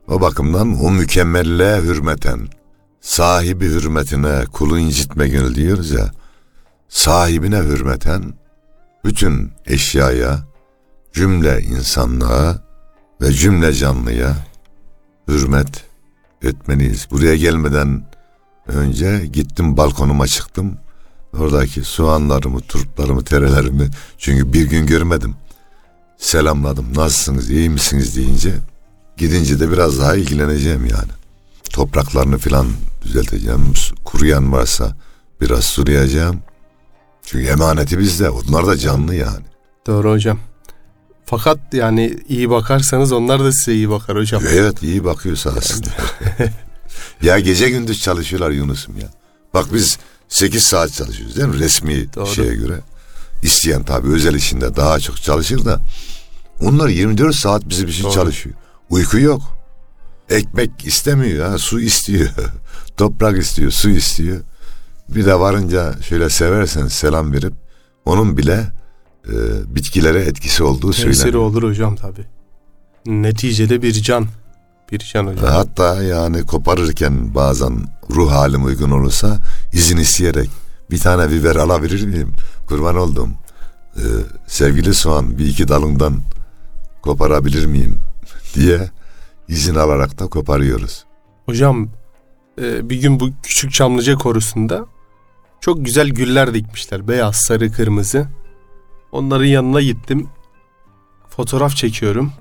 O 0.08 0.20
bakımdan 0.20 0.84
o 0.84 0.90
mükemmelliğe 0.90 1.76
hürmeten, 1.76 2.48
sahibi 3.00 3.64
hürmetine 3.64 4.44
kulu 4.52 4.78
incitme 4.78 5.28
gönül 5.28 5.54
diyoruz 5.54 5.90
ya, 5.90 6.10
sahibine 6.88 7.58
hürmeten 7.58 8.34
bütün 9.04 9.52
eşyaya, 9.66 10.38
cümle 11.12 11.62
insanlığa 11.62 12.62
ve 13.20 13.32
cümle 13.32 13.72
canlıya 13.72 14.36
hürmet 15.28 15.84
etmeliyiz. 16.42 17.08
Buraya 17.10 17.36
gelmeden 17.36 18.02
önce 18.68 19.26
gittim 19.32 19.76
balkonuma 19.76 20.26
çıktım. 20.26 20.78
Oradaki 21.38 21.84
soğanlarımı, 21.84 22.60
turplarımı, 22.60 23.24
terelerimi 23.24 23.90
çünkü 24.18 24.52
bir 24.52 24.64
gün 24.64 24.86
görmedim. 24.86 25.34
Selamladım. 26.18 26.86
Nasılsınız, 26.94 27.50
iyi 27.50 27.70
misiniz 27.70 28.16
deyince 28.16 28.54
gidince 29.16 29.60
de 29.60 29.72
biraz 29.72 29.98
daha 30.00 30.16
ilgileneceğim 30.16 30.86
yani. 30.86 31.10
Topraklarını 31.70 32.38
filan 32.38 32.66
düzelteceğim. 33.02 33.72
Kuruyan 34.04 34.52
varsa 34.52 34.96
biraz 35.40 35.64
sulayacağım. 35.64 36.42
Çünkü 37.22 37.46
emaneti 37.46 37.98
bizde. 37.98 38.30
Onlar 38.30 38.66
da 38.66 38.76
canlı 38.76 39.14
yani. 39.14 39.44
Doğru 39.86 40.10
hocam. 40.10 40.38
Fakat 41.24 41.58
yani 41.72 42.18
iyi 42.28 42.50
bakarsanız 42.50 43.12
onlar 43.12 43.44
da 43.44 43.52
size 43.52 43.74
iyi 43.74 43.90
bakar 43.90 44.16
hocam. 44.16 44.42
Evet 44.52 44.82
iyi 44.82 45.04
bakıyorsa 45.04 45.50
aslında. 45.58 45.88
ya 47.22 47.38
gece 47.38 47.70
gündüz 47.70 48.00
çalışıyorlar 48.02 48.50
Yunus'um 48.50 48.98
ya. 48.98 49.08
Bak 49.54 49.66
biz 49.74 49.98
8 50.28 50.62
saat 50.62 50.92
çalışıyoruz 50.92 51.36
değil 51.36 51.48
mi 51.48 51.58
resmi 51.58 52.14
Doğru. 52.14 52.26
şeye 52.26 52.54
göre. 52.54 52.80
İsteyen 53.42 53.82
tabii 53.82 54.08
özel 54.08 54.34
işinde 54.34 54.76
daha 54.76 54.98
çok 55.00 55.22
çalışır 55.22 55.64
da 55.64 55.80
onlar 56.60 56.88
24 56.88 57.34
saat 57.34 57.68
bizim 57.68 57.88
için 57.88 58.04
Doğru. 58.04 58.12
çalışıyor. 58.12 58.54
Uyku 58.90 59.18
yok. 59.18 59.40
Ekmek 60.30 60.86
istemiyor 60.86 61.48
ha 61.50 61.58
su 61.58 61.80
istiyor. 61.80 62.28
Toprak 62.96 63.38
istiyor, 63.38 63.70
su 63.70 63.90
istiyor. 63.90 64.40
Bir 65.08 65.26
de 65.26 65.40
varınca 65.40 65.94
şöyle 66.02 66.30
seversen 66.30 66.86
selam 66.86 67.32
verip 67.32 67.52
onun 68.04 68.36
bile 68.36 68.72
e, 69.28 69.34
bitkilere 69.74 70.20
etkisi 70.20 70.62
olduğu 70.62 70.90
Tesiri 70.92 71.14
söyleniyor. 71.14 71.42
olur 71.42 71.62
hocam 71.62 71.96
tabi. 71.96 72.20
Neticede 73.06 73.82
bir 73.82 73.92
can. 73.92 74.26
Can 75.12 75.26
hocam. 75.26 75.44
Hatta 75.50 76.02
yani 76.02 76.46
koparırken 76.46 77.34
bazen 77.34 77.78
ruh 78.10 78.30
halim 78.30 78.64
uygun 78.64 78.90
olursa 78.90 79.38
izin 79.72 79.96
isteyerek 79.96 80.50
bir 80.90 80.98
tane 80.98 81.30
biber 81.30 81.56
alabilir 81.56 82.06
miyim? 82.06 82.32
Kurban 82.66 82.96
oldum. 82.96 83.34
Ee, 83.96 84.00
sevgili 84.46 84.94
soğan 84.94 85.38
bir 85.38 85.46
iki 85.46 85.68
dalından 85.68 86.20
koparabilir 87.02 87.66
miyim 87.66 87.98
diye 88.54 88.90
izin 89.48 89.74
alarak 89.74 90.18
da 90.18 90.26
koparıyoruz. 90.26 91.04
Hocam 91.46 91.88
e, 92.60 92.90
bir 92.90 93.00
gün 93.00 93.20
bu 93.20 93.30
küçük 93.42 93.72
Çamlıca 93.72 94.14
korusunda 94.14 94.86
çok 95.60 95.84
güzel 95.84 96.08
güller 96.08 96.54
dikmişler. 96.54 97.08
Beyaz, 97.08 97.36
sarı, 97.36 97.72
kırmızı. 97.72 98.28
Onların 99.12 99.44
yanına 99.44 99.80
gittim. 99.80 100.28
Fotoğraf 101.28 101.76
çekiyorum. 101.76 102.32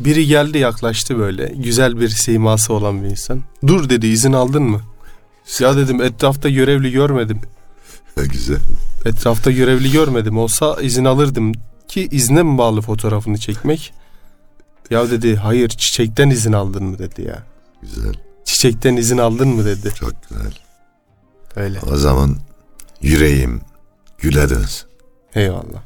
Biri 0.00 0.26
geldi 0.26 0.58
yaklaştı 0.58 1.18
böyle. 1.18 1.46
Güzel 1.56 2.00
bir 2.00 2.08
siması 2.08 2.72
olan 2.72 3.02
bir 3.02 3.08
insan. 3.08 3.42
Dur 3.66 3.88
dedi 3.88 4.06
izin 4.06 4.32
aldın 4.32 4.62
mı? 4.62 4.80
Ya 5.60 5.76
dedim 5.76 6.02
etrafta 6.02 6.48
görevli 6.48 6.92
görmedim. 6.92 7.40
Güzel. 8.16 8.58
Etrafta 9.04 9.50
görevli 9.50 9.92
görmedim. 9.92 10.38
Olsa 10.38 10.76
izin 10.82 11.04
alırdım. 11.04 11.52
Ki 11.88 12.08
izne 12.10 12.42
mi 12.42 12.58
bağlı 12.58 12.80
fotoğrafını 12.80 13.38
çekmek? 13.38 13.92
Ya 14.90 15.10
dedi 15.10 15.36
hayır 15.36 15.68
çiçekten 15.68 16.30
izin 16.30 16.52
aldın 16.52 16.84
mı 16.84 16.98
dedi 16.98 17.22
ya. 17.22 17.42
Güzel. 17.82 18.14
Çiçekten 18.44 18.96
izin 18.96 19.18
aldın 19.18 19.48
mı 19.48 19.64
dedi. 19.64 19.92
Çok 19.94 20.12
güzel. 20.28 20.52
Öyle. 21.56 21.80
O 21.92 21.96
zaman 21.96 22.36
yüreğim 23.02 23.60
güle 24.18 24.50
dönsün. 24.50 24.88
Eyvallah. 25.34 25.82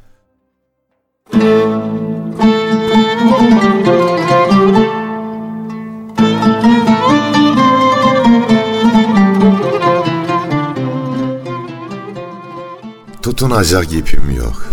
Tutunacak 13.21 13.93
ipim 13.93 14.35
yok. 14.37 14.67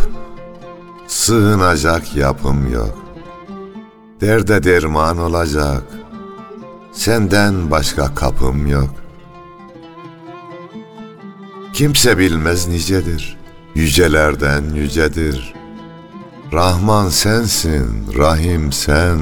Sığınacak 1.06 2.16
yapım 2.16 2.72
yok. 2.72 2.98
Derde 4.20 4.62
derman 4.62 5.18
olacak. 5.18 5.82
Senden 6.92 7.70
başka 7.70 8.14
kapım 8.14 8.66
yok. 8.66 8.90
Kimse 11.72 12.18
bilmez 12.18 12.68
nicedir. 12.68 13.38
Yücelerden 13.74 14.74
yücedir. 14.74 15.59
Rahman 16.52 17.08
sensin, 17.08 18.06
Rahim 18.18 18.72
sen. 18.72 19.18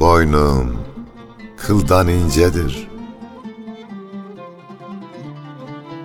Boynum 0.00 0.76
kıldan 1.56 2.08
incedir. 2.08 2.88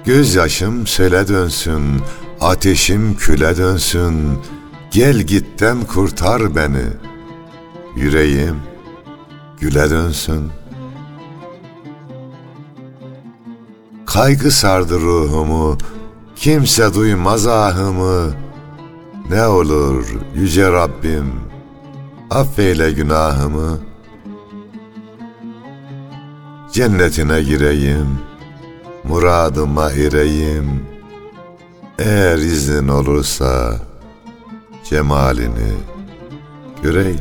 Gözyaşım 0.05 0.87
sele 0.87 1.27
dönsün, 1.27 2.01
ateşim 2.41 3.17
küle 3.17 3.57
dönsün. 3.57 4.39
Gel 4.91 5.17
gitten 5.17 5.83
kurtar 5.83 6.55
beni. 6.55 6.85
Yüreğim 7.95 8.55
güle 9.59 9.89
dönsün. 9.89 10.51
Kaygı 14.05 14.51
sardı 14.51 14.99
ruhumu, 14.99 15.77
kimse 16.35 16.93
duymaz 16.93 17.47
ahımı. 17.47 18.46
Ne 19.29 19.47
olur 19.47 20.05
yüce 20.35 20.71
Rabbim, 20.71 21.33
affeyle 22.29 22.91
günahımı. 22.91 23.79
Cennetine 26.73 27.41
gireyim, 27.41 28.19
muradıma 29.03 29.91
ereyim. 29.91 30.83
Eğer 31.99 32.37
iznin 32.37 32.87
olursa 32.87 33.81
cemalini 34.89 35.73
göreyim. 36.83 37.19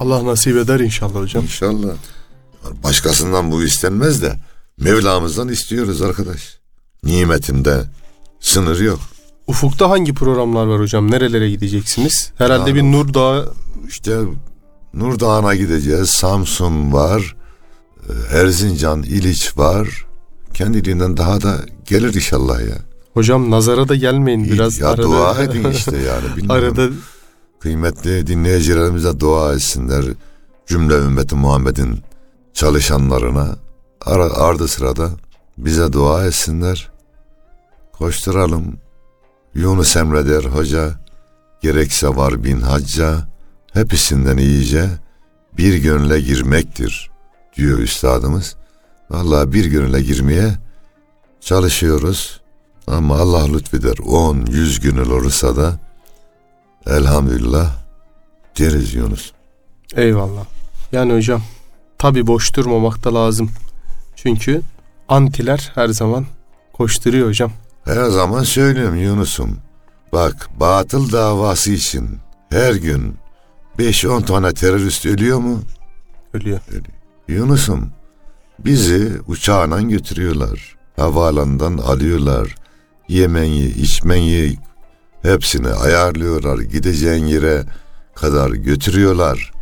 Allah 0.00 0.26
nasip 0.26 0.56
eder 0.56 0.80
inşallah 0.80 1.14
hocam. 1.14 1.42
İnşallah. 1.42 1.94
Başkasından 2.94 3.50
bu 3.50 3.62
istenmez 3.62 4.22
de 4.22 4.36
Mevlamızdan 4.80 5.48
istiyoruz 5.48 6.02
arkadaş. 6.02 6.58
Nimetinde 7.04 7.84
sınır 8.40 8.80
yok. 8.80 9.00
Ufukta 9.46 9.90
hangi 9.90 10.14
programlar 10.14 10.66
var 10.66 10.80
hocam? 10.80 11.10
Nerelere 11.10 11.50
gideceksiniz? 11.50 12.32
Herhalde 12.38 12.70
Yani 12.70 12.74
bir 12.74 12.82
Nur 12.82 13.14
Dağı 13.14 13.52
İşte 13.88 14.16
Nur 14.94 15.20
Dağı'na 15.20 15.54
gideceğiz. 15.54 16.10
Samsun 16.10 16.92
var. 16.92 17.36
e, 18.08 18.36
Erzincan, 18.38 19.02
İliç 19.02 19.58
var. 19.58 20.06
Kendiliğinden 20.54 21.16
daha 21.16 21.42
da 21.42 21.56
gelir 21.86 22.14
inşallah 22.14 22.60
ya. 22.60 22.76
Hocam 23.14 23.50
nazara 23.50 23.88
da 23.88 23.94
gelmeyin 23.96 24.44
biraz. 24.44 24.78
ya 24.78 24.88
arada, 24.88 25.02
dua 25.02 25.42
edin 25.42 25.70
işte 25.70 25.96
yani. 25.96 26.36
Bilmiyorum. 26.36 26.78
arada 26.78 26.94
Kıymetli 27.60 28.26
dinleyicilerimize 28.26 29.20
dua 29.20 29.54
etsinler. 29.54 30.04
Cümle 30.66 30.94
ümmeti 30.94 31.34
Muhammed'in 31.34 31.98
çalışanlarına 32.54 33.56
ara, 34.00 34.32
ardı 34.32 34.68
sırada 34.68 35.10
bize 35.58 35.92
dua 35.92 36.26
etsinler. 36.26 36.90
Koşturalım. 37.92 38.78
Yunus 39.54 39.96
Emre 39.96 40.28
der 40.28 40.44
hoca, 40.44 40.90
gerekse 41.62 42.08
var 42.08 42.44
bin 42.44 42.60
hacca, 42.60 43.28
hepsinden 43.72 44.36
iyice 44.36 44.88
bir 45.58 45.74
gönüle 45.74 46.20
girmektir 46.20 47.10
diyor 47.56 47.78
üstadımız. 47.78 48.56
Vallahi 49.10 49.52
bir 49.52 49.64
gönüle 49.64 50.02
girmeye 50.02 50.54
çalışıyoruz. 51.40 52.40
Ama 52.86 53.16
Allah 53.16 53.46
lütfeder 53.46 53.94
10, 54.06 54.46
100 54.46 54.80
gönül 54.80 55.10
olursa 55.10 55.56
da 55.56 55.78
elhamdülillah 56.86 57.76
deriz 58.58 58.94
Yunus. 58.94 59.32
eyvallah. 59.96 60.44
Yani 60.92 61.12
hocam 61.14 61.42
tabi 62.04 62.26
boş 62.26 62.56
durmamak 62.56 63.04
da 63.04 63.14
lazım. 63.14 63.50
Çünkü 64.16 64.62
antiler 65.08 65.72
her 65.74 65.88
zaman 65.88 66.26
koşturuyor 66.72 67.28
hocam. 67.28 67.52
Her 67.84 68.04
zaman 68.04 68.42
söylüyorum 68.42 68.96
Yunus'um. 68.96 69.58
Bak 70.12 70.48
batıl 70.60 71.12
davası 71.12 71.72
için 71.72 72.08
her 72.50 72.74
gün 72.74 73.16
5-10 73.78 74.24
tane 74.24 74.52
terörist 74.52 75.06
ölüyor 75.06 75.38
mu? 75.38 75.60
Ölüyor. 76.34 76.60
Yunus'um 77.28 77.90
bizi 78.58 79.12
uçağına 79.26 79.82
götürüyorlar. 79.82 80.76
Havaalanından 80.96 81.78
alıyorlar. 81.78 82.54
Yemeği, 83.08 83.74
içmeyi 83.74 84.58
hepsini 85.22 85.68
ayarlıyorlar. 85.68 86.58
Gideceğin 86.58 87.24
yere 87.24 87.64
kadar 88.14 88.50
götürüyorlar. 88.50 89.53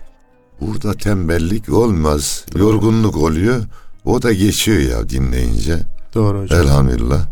Burada 0.61 0.95
tembellik 0.95 1.69
olmaz. 1.69 2.45
Yorgunluk 2.57 3.17
oluyor. 3.17 3.63
O 4.05 4.23
da 4.23 4.33
geçiyor 4.33 4.79
ya 4.79 5.09
dinleyince. 5.09 5.79
Doğru 6.15 6.41
hocam. 6.43 6.61
Elhamdülillah. 6.61 7.27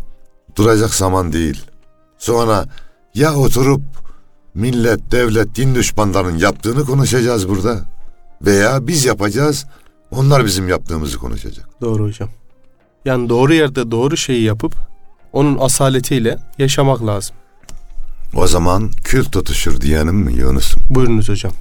Duracak 0.55 0.93
zaman 0.93 1.33
değil. 1.33 1.61
Sonra 2.17 2.65
ya 3.15 3.35
oturup 3.35 3.81
millet, 4.53 5.11
devlet, 5.11 5.55
din 5.55 5.75
düşmanlarının 5.75 6.37
yaptığını 6.37 6.85
konuşacağız 6.85 7.49
burada. 7.49 7.79
Veya 8.41 8.87
biz 8.87 9.05
yapacağız, 9.05 9.65
onlar 10.11 10.45
bizim 10.45 10.69
yaptığımızı 10.69 11.17
konuşacak. 11.17 11.81
Doğru 11.81 12.03
hocam. 12.03 12.29
Yani 13.05 13.29
doğru 13.29 13.53
yerde 13.53 13.91
doğru 13.91 14.17
şeyi 14.17 14.43
yapıp 14.43 14.75
onun 15.33 15.57
asaletiyle 15.57 16.37
yaşamak 16.57 17.05
lazım. 17.05 17.35
O 18.35 18.47
zaman 18.47 18.91
kül 19.03 19.23
tutuşur 19.25 19.81
diyenim 19.81 20.15
mi 20.15 20.33
Yunus'um? 20.33 20.81
Buyurunuz 20.89 21.29
hocam. 21.29 21.51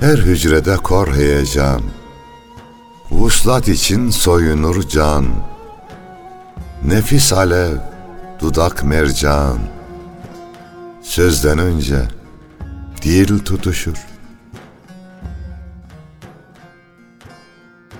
Her 0.00 0.18
hücrede 0.18 0.76
kor 0.76 1.14
heyecan, 1.14 1.82
Vuslat 3.10 3.68
için 3.68 4.10
soyunur 4.10 4.88
can, 4.88 5.24
Nefis 6.84 7.32
alev, 7.32 7.76
dudak 8.40 8.84
mercan, 8.84 9.58
Sözden 11.02 11.58
önce 11.58 12.08
dil 13.02 13.38
tutuşur. 13.38 13.96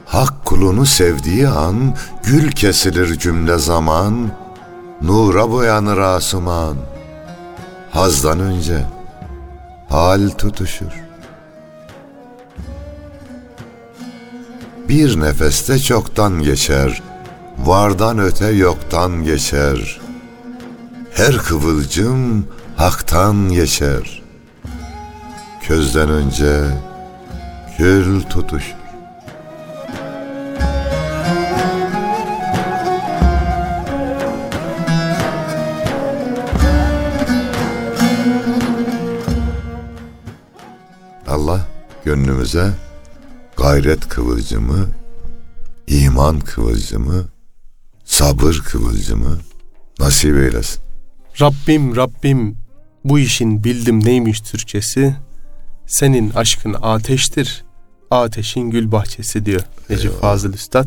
Hak 0.06 0.44
kulunu 0.44 0.86
sevdiği 0.86 1.48
an, 1.48 1.94
Gül 2.22 2.52
kesilir 2.52 3.18
cümle 3.18 3.58
zaman, 3.58 4.30
Nura 5.02 5.50
boyanır 5.50 5.98
asuman, 5.98 6.76
Hazdan 7.90 8.40
önce 8.40 8.84
hal 9.88 10.28
tutuşur. 10.28 11.08
Bir 14.88 15.20
nefeste 15.20 15.78
çoktan 15.78 16.42
geçer, 16.42 17.02
vardan 17.58 18.18
öte 18.18 18.46
yoktan 18.46 19.24
geçer. 19.24 20.00
Her 21.12 21.36
kıvılcım 21.38 22.46
haktan 22.76 23.48
geçer. 23.48 24.22
közden 25.66 26.08
önce 26.08 26.64
kül 27.76 28.22
tutuş. 28.22 28.64
Allah 41.28 41.60
gönlümüze 42.04 42.87
gayret 43.68 44.08
kıvılcımı, 44.08 44.88
iman 45.86 46.40
kıvılcımı, 46.40 47.28
sabır 48.04 48.62
kıvılcımı 48.64 49.38
nasip 49.98 50.36
eylesin. 50.36 50.82
Rabbim 51.40 51.96
Rabbim 51.96 52.56
bu 53.04 53.18
işin 53.18 53.64
bildim 53.64 54.04
neymiş 54.04 54.40
Türkçesi. 54.40 55.16
Senin 55.86 56.30
aşkın 56.30 56.76
ateştir, 56.82 57.64
ateşin 58.10 58.70
gül 58.70 58.92
bahçesi 58.92 59.46
diyor 59.46 59.62
Necip 59.90 60.04
Eyvallah. 60.04 60.20
Fazıl 60.20 60.52
Üstad. 60.52 60.86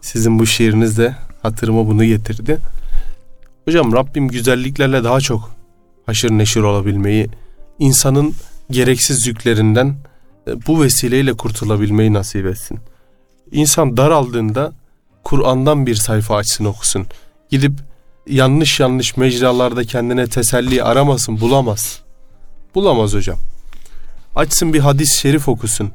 Sizin 0.00 0.38
bu 0.38 0.46
şiiriniz 0.46 0.98
de 0.98 1.16
hatırıma 1.42 1.86
bunu 1.86 2.04
getirdi. 2.04 2.58
Hocam 3.64 3.92
Rabbim 3.92 4.28
güzelliklerle 4.28 5.04
daha 5.04 5.20
çok 5.20 5.50
haşır 6.06 6.30
neşir 6.30 6.60
olabilmeyi, 6.60 7.28
insanın 7.78 8.34
gereksiz 8.70 9.26
yüklerinden 9.26 9.96
bu 10.46 10.82
vesileyle 10.82 11.32
kurtulabilmeyi 11.32 12.12
nasip 12.12 12.46
etsin. 12.46 12.78
İnsan 13.52 13.96
daraldığında 13.96 14.72
Kur'an'dan 15.24 15.86
bir 15.86 15.94
sayfa 15.94 16.36
açsın 16.36 16.64
okusun. 16.64 17.06
Gidip 17.50 17.72
yanlış 18.26 18.80
yanlış 18.80 19.16
mecralarda 19.16 19.84
kendine 19.84 20.26
teselli 20.26 20.82
aramasın 20.82 21.40
bulamaz. 21.40 22.00
Bulamaz 22.74 23.14
hocam. 23.14 23.38
Açsın 24.34 24.72
bir 24.72 24.80
hadis-i 24.80 25.20
şerif 25.20 25.48
okusun. 25.48 25.92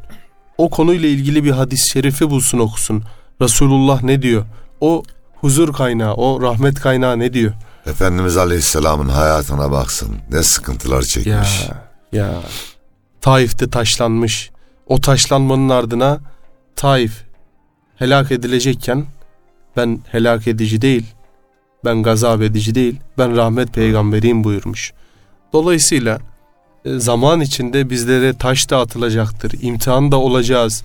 O 0.58 0.70
konuyla 0.70 1.10
ilgili 1.10 1.44
bir 1.44 1.52
hadis-i 1.52 1.90
şerifi 1.90 2.30
bulsun 2.30 2.60
okusun. 2.60 3.04
Resulullah 3.42 4.04
ne 4.04 4.22
diyor? 4.22 4.46
O 4.82 5.04
huzur 5.36 5.74
kaynağı, 5.74 6.14
o 6.14 6.42
rahmet 6.42 6.80
kaynağı 6.80 7.20
ne 7.20 7.34
diyor? 7.34 7.54
Efendimiz 7.86 8.38
Aleyhisselam'ın 8.38 9.10
hayatına 9.10 9.72
baksın. 9.72 10.18
Ne 10.32 10.44
sıkıntılar 10.44 11.02
çekmiş. 11.02 11.68
Ya, 11.68 11.84
ya. 12.12 12.42
Taif'te 13.28 13.70
taşlanmış. 13.70 14.50
O 14.88 15.02
taşlanmanın 15.02 15.70
ardına 15.70 16.20
Taif 16.76 17.24
helak 17.96 18.32
edilecekken 18.32 19.06
ben 19.78 20.00
helak 20.12 20.48
edici 20.48 20.82
değil, 20.82 21.06
ben 21.86 22.04
gazap 22.04 22.42
edici 22.42 22.76
değil, 22.76 22.96
ben 23.18 23.38
rahmet 23.38 23.74
peygamberiyim 23.74 24.44
buyurmuş. 24.44 24.94
Dolayısıyla 25.54 26.20
e, 26.86 27.00
zaman 27.00 27.42
içinde 27.42 27.90
bizlere 27.90 28.34
taş 28.34 28.70
da 28.70 28.80
atılacaktır, 28.80 29.52
imtihan 29.62 30.12
da 30.12 30.18
olacağız. 30.18 30.84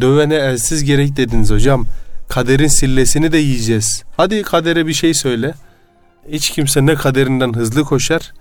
Dövene 0.00 0.34
elsiz 0.34 0.84
gerek 0.84 1.16
dediniz 1.16 1.50
hocam. 1.50 1.86
Kaderin 2.28 2.68
sillesini 2.68 3.32
de 3.32 3.38
yiyeceğiz. 3.38 4.04
Hadi 4.16 4.42
kadere 4.42 4.86
bir 4.86 4.94
şey 4.94 5.14
söyle. 5.14 5.54
Hiç 6.28 6.50
kimse 6.50 6.86
ne 6.86 6.94
kaderinden 6.94 7.52
hızlı 7.52 7.84
koşar 7.84 8.32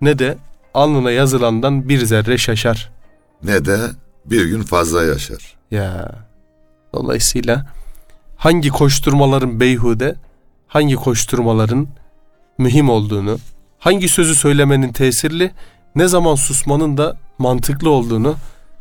ne 0.00 0.18
de 0.18 0.38
alnına 0.76 1.10
yazılandan 1.10 1.88
bir 1.88 2.04
zerre 2.04 2.38
şaşar. 2.38 2.90
Ne 3.42 3.64
de 3.64 3.78
bir 4.24 4.44
gün 4.44 4.62
fazla 4.62 5.04
yaşar. 5.04 5.56
Ya 5.70 6.12
dolayısıyla 6.94 7.66
hangi 8.36 8.68
koşturmaların 8.68 9.60
beyhude, 9.60 10.16
hangi 10.66 10.94
koşturmaların 10.94 11.88
mühim 12.58 12.90
olduğunu, 12.90 13.38
hangi 13.78 14.08
sözü 14.08 14.34
söylemenin 14.34 14.92
tesirli, 14.92 15.50
ne 15.94 16.08
zaman 16.08 16.34
susmanın 16.34 16.96
da 16.96 17.16
mantıklı 17.38 17.90
olduğunu 17.90 18.36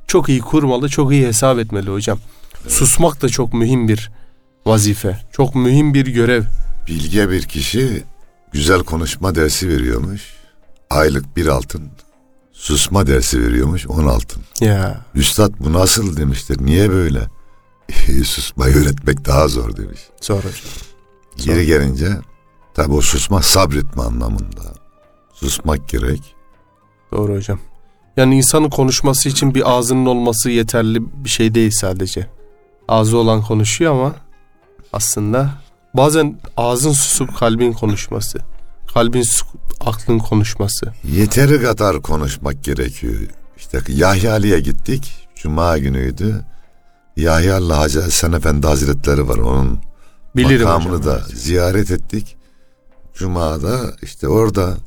çok 0.08 0.30
iyi 0.30 0.40
kurmalı, 0.40 0.90
çok 0.90 1.12
iyi 1.12 1.28
hesap 1.28 1.60
etmeli 1.60 1.90
hocam. 1.90 2.20
Susmak 2.68 3.22
da 3.22 3.30
çok 3.30 3.54
mühim 3.54 3.88
bir 3.88 4.12
vazife, 4.66 5.20
çok 5.32 5.56
mühim 5.56 5.94
bir 5.94 6.08
görev. 6.08 6.44
Bilge 6.88 7.30
bir 7.30 7.44
kişi 7.44 8.04
güzel 8.52 8.80
konuşma 8.80 9.36
dersi 9.36 9.70
veriyormuş. 9.70 10.45
Aylık 10.90 11.38
bir 11.38 11.48
altın. 11.48 11.90
Susma 12.52 13.08
dersi 13.08 13.42
veriyormuş 13.42 13.88
on 13.88 14.08
altın. 14.08 14.44
Ya 14.62 15.06
Üstad 15.16 15.54
bu 15.60 15.74
nasıl 15.74 16.18
demiştir. 16.18 16.66
Niye 16.66 16.90
böyle? 16.90 17.28
Susmayı 18.26 18.76
öğretmek 18.76 19.26
daha 19.26 19.48
zor 19.48 19.78
demiş. 19.78 20.00
zor 20.22 20.38
hocam. 20.38 20.52
Geri 21.38 21.66
gelince 21.66 22.10
tabi 22.74 22.94
o 22.94 23.02
susma 23.02 23.42
sabretme 23.42 24.04
anlamında. 24.04 24.74
Susmak 25.34 25.90
gerek. 25.90 26.36
Doğru 27.12 27.36
hocam. 27.36 27.60
Yani 28.18 28.38
insanın 28.38 28.70
konuşması 28.70 29.30
için 29.30 29.56
bir 29.56 29.72
ağzının 29.72 30.06
olması 30.06 30.50
yeterli 30.50 31.24
bir 31.24 31.30
şey 31.30 31.56
değil 31.56 31.72
sadece. 31.72 32.28
Ağzı 32.88 33.18
olan 33.18 33.42
konuşuyor 33.42 33.92
ama 33.94 34.16
aslında 34.94 35.50
bazen 35.94 36.40
ağzın 36.58 36.92
susup 36.92 37.38
kalbin 37.38 37.74
konuşması. 37.74 38.40
Kalbin 38.96 39.26
aklın 39.80 40.20
konuşması. 40.20 40.94
Yeteri 41.12 41.62
kadar 41.62 42.02
konuşmak 42.02 42.64
gerekiyor. 42.64 43.14
İşte 43.58 43.82
Yahya 43.88 44.32
Ali'ye 44.32 44.60
gittik. 44.60 45.28
Cuma 45.36 45.78
günüydü. 45.78 46.46
Yahya 47.18 47.58
Allah 47.58 47.80
Hacı 47.80 48.02
Hasan 48.02 48.34
Efendi 48.34 48.68
Hazretleri 48.68 49.28
var. 49.28 49.38
Onun 49.38 49.80
Bilirim 50.36 50.68
makamını 50.68 50.98
hocam. 50.98 51.14
da 51.14 51.22
ziyaret 51.34 51.92
ettik. 51.92 52.38
Cuma'da 53.14 53.80
işte 54.02 54.28
orada 54.28 54.78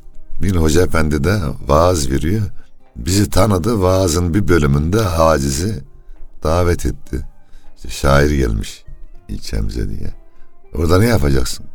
bir 0.41 0.55
hoca 0.55 0.83
efendi 0.83 1.23
de 1.23 1.39
vaaz 1.67 2.09
veriyor. 2.11 2.41
Bizi 2.95 3.29
tanıdı 3.29 3.81
vaazın 3.81 4.33
bir 4.33 4.47
bölümünde 4.47 4.99
hacizi 5.01 5.83
davet 6.43 6.85
etti. 6.85 7.27
İşte 7.75 7.89
şair 7.89 8.31
gelmiş 8.31 8.83
ilçemize 9.27 9.89
diye. 9.89 10.13
Orada 10.75 10.99
ne 10.99 11.05
yapacaksın? 11.05 11.65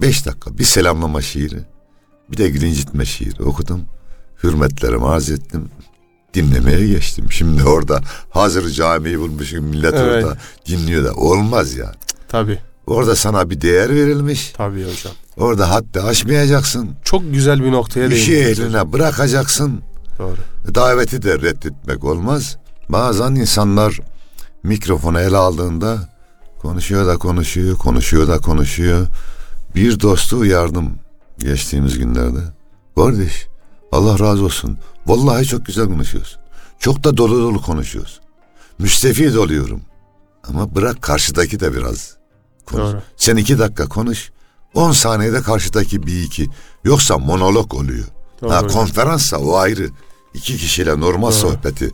Beş 0.00 0.26
dakika 0.26 0.58
bir 0.58 0.64
selamlama 0.64 1.22
şiiri. 1.22 1.58
Bir 2.32 2.36
de 2.36 2.48
gülüncitme 2.48 3.04
şiiri 3.04 3.42
okudum. 3.42 3.80
Hürmetlerimi 4.42 5.06
arz 5.06 5.30
ettim. 5.30 5.68
Dinlemeye 6.34 6.86
geçtim. 6.86 7.32
Şimdi 7.32 7.62
orada 7.64 8.00
hazır 8.30 8.70
camiyi 8.70 9.18
bulmuşum 9.20 9.64
millet 9.64 9.94
Evet. 9.94 10.24
orada 10.24 10.36
dinliyor 10.66 11.04
da 11.04 11.12
olmaz 11.14 11.74
ya. 11.74 11.92
Tabii, 12.28 12.58
Orada 12.86 13.16
sana 13.16 13.50
bir 13.50 13.60
değer 13.60 13.88
verilmiş. 13.94 14.52
tabii 14.56 14.82
hocam. 14.84 15.12
Orada 15.36 15.70
haddi 15.70 16.00
aşmayacaksın. 16.00 16.90
Çok 17.04 17.32
güzel 17.32 17.64
bir 17.64 17.72
noktaya 17.72 18.06
İşi 18.08 18.32
değindiniz. 18.32 18.60
eline 18.60 18.92
bırakacaksın. 18.92 19.80
Doğru. 20.18 20.36
Daveti 20.74 21.22
de 21.22 21.34
reddetmek 21.40 22.04
olmaz. 22.04 22.56
Bazen 22.88 23.34
insanlar 23.34 24.00
mikrofonu 24.62 25.20
ele 25.20 25.36
aldığında 25.36 26.08
konuşuyor 26.58 27.06
da 27.06 27.16
konuşuyor, 27.16 27.76
konuşuyor 27.76 28.28
da 28.28 28.38
konuşuyor. 28.38 29.06
Bir 29.74 30.00
dostu 30.00 30.38
uyardım 30.38 30.98
geçtiğimiz 31.38 31.98
günlerde. 31.98 32.40
Kardeş 32.96 33.46
Allah 33.92 34.18
razı 34.18 34.44
olsun. 34.44 34.78
Vallahi 35.06 35.44
çok 35.46 35.66
güzel 35.66 35.86
konuşuyorsun. 35.86 36.40
Çok 36.78 37.04
da 37.04 37.16
dolu 37.16 37.40
dolu 37.40 37.62
konuşuyorsun. 37.62 38.24
Müstefid 38.78 39.34
oluyorum. 39.34 39.80
Ama 40.48 40.74
bırak 40.74 41.02
karşıdaki 41.02 41.60
de 41.60 41.72
biraz 41.72 42.16
konuş. 42.66 42.92
Doğru. 42.92 43.02
Sen 43.16 43.36
iki 43.36 43.58
dakika 43.58 43.88
konuş. 43.88 44.30
On 44.74 44.92
saniyede 44.92 45.42
karşıdaki 45.42 46.06
bir 46.06 46.22
iki. 46.22 46.48
Yoksa 46.84 47.18
monolog 47.18 47.74
oluyor. 47.74 48.04
Doğru 48.42 48.50
ha, 48.50 48.66
konferansa 48.66 49.38
o 49.38 49.56
ayrı. 49.56 49.88
İki 50.34 50.56
kişiyle 50.56 51.00
normal 51.00 51.30
Doğru. 51.30 51.38
sohbeti 51.38 51.90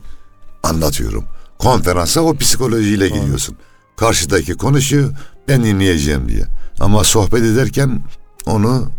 anlatıyorum. 0.63 1.25
Konferansa 1.59 2.21
o 2.21 2.37
psikolojiyle 2.37 3.09
gidiyorsun. 3.09 3.57
Karşıdaki 4.01 4.55
konuşuyor 4.55 5.11
ben 5.49 5.65
dinleyeceğim 5.65 6.29
diye. 6.29 6.45
Ama 6.81 7.05
sohbet 7.05 7.43
ederken 7.43 8.03
onu 8.47 8.91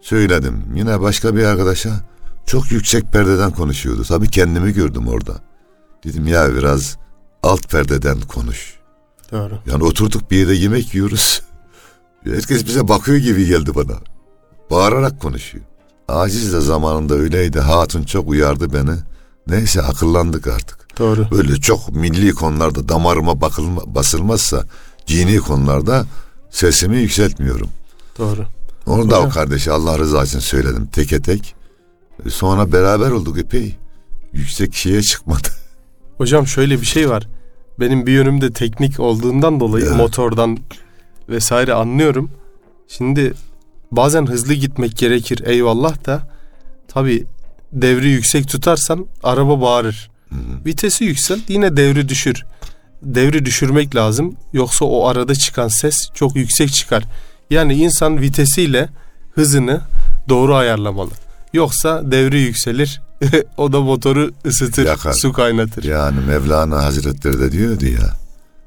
söyledim. 0.00 0.64
Yine 0.74 1.00
başka 1.00 1.36
bir 1.36 1.44
arkadaşa 1.44 1.90
çok 2.46 2.72
yüksek 2.72 3.12
perdeden 3.12 3.50
konuşuyordu. 3.50 4.04
Tabii 4.04 4.28
kendimi 4.28 4.72
gördüm 4.72 5.08
orada. 5.08 5.34
Dedim 6.04 6.26
ya 6.26 6.54
biraz 6.54 6.98
alt 7.42 7.70
perdeden 7.70 8.20
konuş. 8.20 8.74
Doğru. 9.32 9.58
Yani 9.66 9.84
oturduk 9.84 10.30
bir 10.30 10.36
yere 10.36 10.54
yemek 10.54 10.94
yiyoruz. 10.94 11.42
Herkes 12.24 12.66
bize 12.66 12.88
bakıyor 12.88 13.18
gibi 13.18 13.46
geldi 13.46 13.74
bana. 13.74 13.96
Bağırarak 14.70 15.20
konuşuyor. 15.20 15.64
Aciz 16.08 16.52
de 16.52 16.60
zamanında 16.60 17.14
öyleydi. 17.14 17.60
Hatun 17.60 18.02
çok 18.02 18.28
uyardı 18.28 18.72
beni. 18.72 18.96
Neyse 19.46 19.82
akıllandık 19.82 20.46
artık. 20.46 20.81
Doğru. 20.98 21.26
Böyle 21.30 21.56
çok 21.56 21.88
milli 21.94 22.32
konularda 22.34 22.88
damarıma 22.88 23.40
bakılma, 23.40 23.94
basılmazsa 23.94 24.64
dini 25.08 25.38
konularda 25.38 26.06
sesimi 26.50 26.96
yükseltmiyorum. 26.96 27.68
Doğru. 28.18 28.46
Onu 28.86 29.10
da 29.10 29.14
o 29.14 29.18
Hocam. 29.18 29.30
kardeşe 29.30 29.72
Allah 29.72 29.98
rızası 29.98 30.26
için 30.28 30.38
söyledim 30.38 30.86
teke 30.86 31.22
tek. 31.22 31.54
Sonra 32.28 32.72
beraber 32.72 33.10
olduk 33.10 33.38
epey. 33.38 33.76
Yüksek 34.32 34.74
şeye 34.74 35.02
çıkmadı. 35.02 35.48
Hocam 36.18 36.46
şöyle 36.46 36.80
bir 36.80 36.86
şey 36.86 37.10
var. 37.10 37.28
Benim 37.80 38.06
bir 38.06 38.12
yönüm 38.12 38.40
de 38.40 38.52
teknik 38.52 39.00
olduğundan 39.00 39.60
dolayı 39.60 39.84
Evet. 39.86 39.96
motordan 39.96 40.58
vesaire 41.28 41.74
anlıyorum. 41.74 42.30
Şimdi 42.88 43.34
bazen 43.92 44.26
hızlı 44.26 44.54
gitmek 44.54 44.96
gerekir 44.98 45.42
eyvallah 45.46 46.06
da 46.06 46.28
tabi 46.88 47.26
devri 47.72 48.08
yüksek 48.08 48.48
tutarsan 48.48 49.06
araba 49.22 49.60
bağırır. 49.60 50.10
Vitesi 50.66 51.04
yükselt 51.04 51.50
yine 51.50 51.76
devri 51.76 52.08
düşür. 52.08 52.44
Devri 53.02 53.44
düşürmek 53.44 53.94
lazım. 53.96 54.36
Yoksa 54.52 54.84
o 54.84 55.06
arada 55.06 55.34
çıkan 55.34 55.68
ses 55.68 56.08
çok 56.14 56.36
yüksek 56.36 56.72
çıkar. 56.72 57.04
Yani 57.50 57.74
insan 57.74 58.20
vitesiyle 58.20 58.88
hızını 59.34 59.80
doğru 60.28 60.54
ayarlamalı. 60.54 61.10
Yoksa 61.52 62.12
devri 62.12 62.40
yükselir. 62.40 63.00
o 63.56 63.72
da 63.72 63.80
motoru 63.80 64.30
ısıtır, 64.46 64.86
Yakar. 64.86 65.12
su 65.12 65.32
kaynatır. 65.32 65.84
Yani 65.84 66.20
Mevlana 66.20 66.84
Hazretleri 66.84 67.40
de 67.40 67.52
diyordu 67.52 67.86
ya 67.86 68.16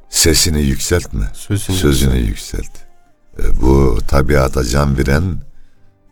sesini 0.10 0.62
yükseltme 0.62 1.32
Sözünü, 1.34 1.78
sözünü 1.78 2.18
yükselt. 2.18 2.72
E, 3.40 3.62
bu 3.62 4.00
tabiata 4.08 4.64
can 4.64 4.98
veren 4.98 5.24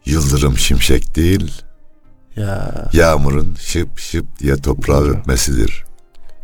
yıldırım 0.06 0.58
şimşek 0.58 1.16
değil 1.16 1.52
Ya 2.38 2.90
yağmurun 2.94 3.56
şıp 3.60 4.00
şıp 4.00 4.40
diye 4.40 4.56
toprağı 4.56 5.02
öpmesidir 5.04 5.84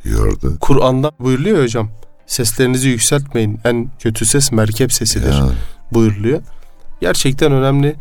diyordu. 0.04 0.58
Kur'an'da 0.62 1.12
buyuruluyor 1.19 1.58
ya 1.58 1.63
hocam. 1.63 1.89
Seslerinizi 2.28 2.89
yükseltmeyin. 2.89 3.60
En 3.63 3.91
kötü 3.99 4.25
ses 4.25 4.52
merkep 4.52 4.93
sesidir 4.93 5.32
Yani, 5.34 5.52
buyuruluyor. 5.93 6.41
Gerçekten 7.02 7.52
önemli. 7.52 7.95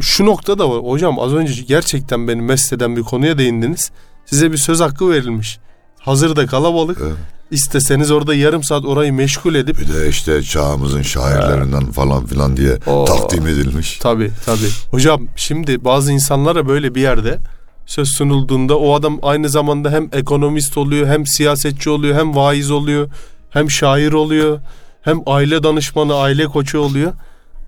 Şu 0.00 0.26
nokta 0.26 0.58
da 0.58 0.70
var. 0.70 0.78
Hocam 0.78 1.18
az 1.18 1.32
önce 1.34 1.62
gerçekten 1.62 2.28
beni 2.28 2.42
mest 2.42 2.72
eden 2.72 2.96
bir 2.96 3.02
konuya 3.02 3.38
değindiniz. 3.38 3.90
Size 4.26 4.52
bir 4.52 4.56
söz 4.56 4.80
hakkı 4.80 5.10
verilmiş. 5.10 5.58
Hazırda 5.98 6.46
kalabalık. 6.46 6.98
evet. 7.02 7.16
İsteseniz 7.50 8.10
orada 8.10 8.34
yarım 8.34 8.62
saat 8.62 8.84
orayı 8.84 9.12
meşgul 9.12 9.54
edip 9.54 9.80
Bir 9.80 9.94
de 9.94 10.08
işte 10.08 10.42
çağımızın 10.42 11.02
şairlerinden 11.02 11.92
falan 11.92 12.26
filan 12.26 12.56
diye 12.56 12.78
Oo. 12.86 13.04
takdim 13.04 13.46
edilmiş. 13.46 13.98
Tabii 13.98 14.30
tabii. 14.46 14.68
Hocam 14.90 15.22
şimdi 15.36 15.84
bazı 15.84 16.12
insanlara 16.12 16.68
böyle 16.68 16.94
bir 16.94 17.00
yerde 17.00 17.38
söz 17.86 18.08
sunulduğunda 18.08 18.78
o 18.78 18.94
adam 18.94 19.18
aynı 19.22 19.48
zamanda 19.48 19.90
hem 19.90 20.08
ekonomist 20.12 20.78
oluyor, 20.78 21.06
hem 21.06 21.26
siyasetçi 21.26 21.90
oluyor, 21.90 22.18
hem 22.18 22.36
vaiz 22.36 22.70
oluyor, 22.70 23.10
hem 23.50 23.70
şair 23.70 24.12
oluyor, 24.12 24.60
hem 25.02 25.20
aile 25.26 25.62
danışmanı, 25.62 26.14
aile 26.14 26.44
koçu 26.46 26.78
oluyor. 26.78 27.12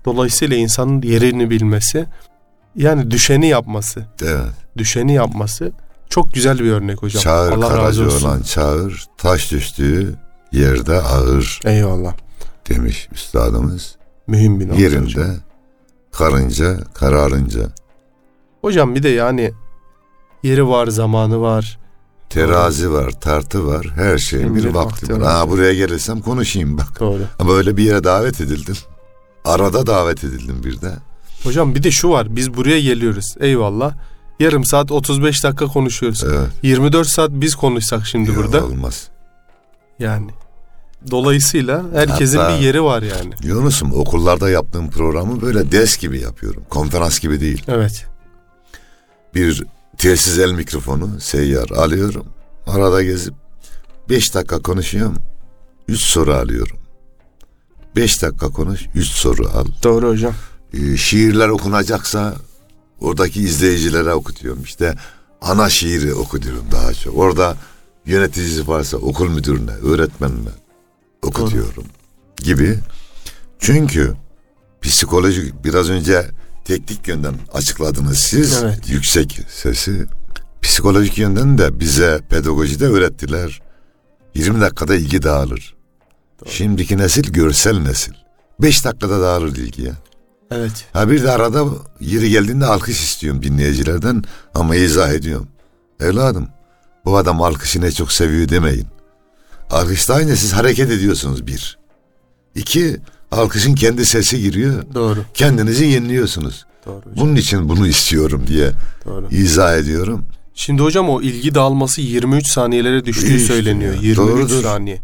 Dolayısıyla 0.05 0.57
insanın 0.57 1.01
yerini 1.01 1.49
bilmesi, 1.49 2.05
yani 2.75 3.11
düşeni 3.11 3.47
yapması, 3.47 4.05
Evet. 4.23 4.51
düşeni 4.77 5.13
yapması 5.13 5.71
çok 6.09 6.33
güzel 6.33 6.59
bir 6.59 6.71
örnek 6.71 7.01
hocam. 7.03 7.21
Çağır 7.23 7.51
Allah 7.51 7.65
razı 7.69 7.75
karacı 7.75 8.05
olsun. 8.05 8.27
olan 8.27 8.41
çağır, 8.41 9.05
taş 9.17 9.51
düştüğü 9.51 10.15
yerde 10.51 11.01
ağır 11.01 11.59
Eyvallah. 11.65 12.13
demiş 12.69 13.07
üstadımız. 13.11 13.95
Mühim 14.27 14.59
bir 14.59 14.65
hocam. 14.65 14.79
Yerinde 14.79 15.25
karınca 16.11 16.77
kararınca. 16.93 17.61
Hocam 18.61 18.95
bir 18.95 19.03
de 19.03 19.09
yani 19.09 19.51
yeri 20.43 20.67
var, 20.67 20.87
zamanı 20.87 21.41
var. 21.41 21.79
Terazi 22.29 22.91
var, 22.91 23.11
tartı 23.11 23.67
var, 23.67 23.87
her 23.95 24.17
şeyin 24.17 24.55
bir 24.55 24.63
Bir 24.63 24.73
vakti 24.73 24.77
vakti 24.95 25.13
var. 25.13 25.19
var. 25.21 25.33
Ha 25.35 25.49
buraya 25.49 25.73
gelirsem 25.73 26.21
konuşayım 26.21 26.77
bak. 26.77 26.99
Doğru. 26.99 27.21
Ama 27.39 27.53
öyle 27.53 27.77
bir 27.77 27.83
yere 27.83 28.03
davet 28.03 28.41
edildim. 28.41 28.75
Arada 29.45 29.87
davet 29.87 30.23
edildim 30.23 30.63
bir 30.63 30.81
de. 30.81 30.91
Hocam 31.43 31.75
bir 31.75 31.83
de 31.83 31.91
şu 31.91 32.09
var. 32.09 32.35
Biz 32.35 32.53
buraya 32.53 32.81
geliyoruz. 32.81 33.35
Eyvallah. 33.39 33.93
Yarım 34.39 34.65
saat 34.65 34.91
35 34.91 35.43
dakika 35.43 35.65
konuşuyoruz. 35.65 36.23
Evet. 36.23 36.49
24 36.63 37.07
saat 37.07 37.31
biz 37.31 37.55
konuşsak 37.55 38.05
şimdi 38.05 38.29
yok, 38.29 38.37
burada. 38.37 38.65
Olmaz. 38.65 39.07
Yani. 39.99 40.31
Dolayısıyla 41.11 41.83
herkesin 41.93 42.37
Hatta- 42.37 42.57
bir 42.59 42.63
yeri 42.63 42.83
var 42.83 43.01
yani. 43.01 43.33
Yunus'um 43.43 43.93
okullarda 43.93 44.49
yaptığım 44.49 44.89
programı 44.89 45.41
böyle 45.41 45.71
ders 45.71 45.97
gibi 45.97 46.19
yapıyorum. 46.19 46.63
Konferans 46.69 47.19
gibi 47.19 47.41
değil. 47.41 47.63
Evet. 47.67 48.05
Bir 49.35 49.63
telsiz 49.97 50.39
el 50.39 50.51
mikrofonu 50.51 51.19
seyyar 51.19 51.69
alıyorum. 51.69 52.25
Arada 52.67 53.03
gezip 53.03 53.33
5 54.09 54.35
dakika 54.35 54.61
konuşuyorum. 54.61 55.17
3 55.87 55.99
soru 56.01 56.33
alıyorum. 56.33 56.77
5 57.95 58.21
dakika 58.21 58.49
konuş, 58.49 58.81
3 58.95 59.07
soru 59.07 59.49
al. 59.53 59.65
Doğru 59.83 60.09
hocam. 60.09 60.33
Ee, 60.73 60.97
şiirler 60.97 61.49
okunacaksa 61.49 62.35
oradaki 63.01 63.41
izleyicilere 63.41 64.13
okutuyorum. 64.13 64.63
İşte 64.63 64.95
ana 65.41 65.69
şiiri 65.69 66.13
okutuyorum 66.13 66.65
daha 66.71 66.93
çok. 66.93 67.17
Orada 67.17 67.57
yöneticisi 68.05 68.67
varsa 68.67 68.97
okul 68.97 69.29
müdürüne, 69.29 69.71
öğretmenine 69.71 70.49
okutuyorum 71.21 71.83
gibi. 72.37 72.79
Çünkü 73.59 74.13
psikolojik 74.81 75.63
biraz 75.63 75.89
önce 75.89 76.25
teknik 76.65 77.07
yönden 77.07 77.35
açıkladınız 77.53 78.17
siz 78.19 78.63
Evet. 78.63 78.89
yüksek 78.89 79.39
sesi. 79.49 80.05
Psikolojik 80.61 81.17
yönden 81.17 81.57
de 81.57 81.79
bize 81.79 82.21
pedagojide 82.29 82.85
öğrettiler. 82.85 83.61
20 84.35 84.61
dakikada 84.61 84.95
ilgi 84.95 85.23
dağılır. 85.23 85.75
Şimdiki 86.45 86.97
nesil 86.97 87.31
görsel 87.33 87.79
nesil. 87.79 88.13
5 88.61 88.85
dakikada 88.85 89.21
dağılır 89.21 89.55
ilgi 89.55 89.81
ya. 89.81 89.93
Evet. 90.51 90.85
Ha 90.93 91.09
bir 91.09 91.23
de 91.23 91.31
arada 91.31 91.65
yeri 91.99 92.29
geldiğinde 92.29 92.65
alkış 92.65 93.03
istiyorum 93.03 93.43
dinleyicilerden 93.43 94.23
ama 94.55 94.75
izah 94.75 95.09
ediyorum. 95.13 95.47
Evladım 95.99 96.47
bu 97.05 97.17
adam 97.17 97.41
alkışı 97.41 97.81
ne 97.81 97.91
çok 97.91 98.11
seviyor 98.11 98.49
demeyin. 98.49 98.87
Alkışta 99.69 100.13
aynı 100.13 100.37
siz 100.37 100.53
hareket 100.53 100.91
ediyorsunuz 100.91 101.47
bir. 101.47 101.77
İki 102.55 102.97
alkışın 103.31 103.75
kendi 103.75 104.05
sesi 104.05 104.41
giriyor. 104.41 104.83
Doğru. 104.93 105.23
Kendinizi 105.33 105.85
yeniliyorsunuz. 105.85 106.65
Doğru 106.85 106.95
hocam. 106.97 107.13
Bunun 107.15 107.35
için 107.35 107.69
bunu 107.69 107.87
istiyorum 107.87 108.43
diye 108.47 108.71
Doğru. 109.05 109.27
izah 109.31 109.77
ediyorum. 109.77 110.25
Şimdi 110.55 110.81
hocam 110.81 111.09
o 111.09 111.21
ilgi 111.21 111.55
dağılması 111.55 112.01
23 112.01 112.47
saniyelere 112.47 113.05
düştüğü 113.05 113.25
İşte 113.35 113.39
söyleniyor. 113.53 113.93
ya, 113.93 114.01
23 114.01 114.17
doğrudur. 114.17 114.63
saniye. 114.63 115.01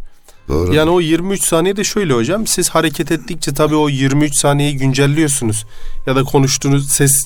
Doğru. 0.48 0.74
Yani 0.74 0.90
o 0.90 1.00
23 1.02 1.44
saniyede 1.44 1.84
şöyle 1.84 2.14
hocam 2.14 2.48
siz 2.48 2.70
hareket 2.70 3.12
ettikçe 3.12 3.54
tabii 3.54 3.76
o 3.76 3.90
23 3.90 4.36
saniyeyi 4.36 4.78
güncelliyorsunuz. 4.78 5.66
Ya 6.08 6.16
da 6.16 6.24
konuştuğunuz 6.24 6.90
ses 6.90 7.26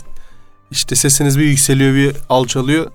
işte 0.71 0.95
sesiniz 0.95 1.39
bir 1.39 1.45
yükseliyor 1.45 1.95
bir 1.95 2.15
alçalıyor 2.29 2.91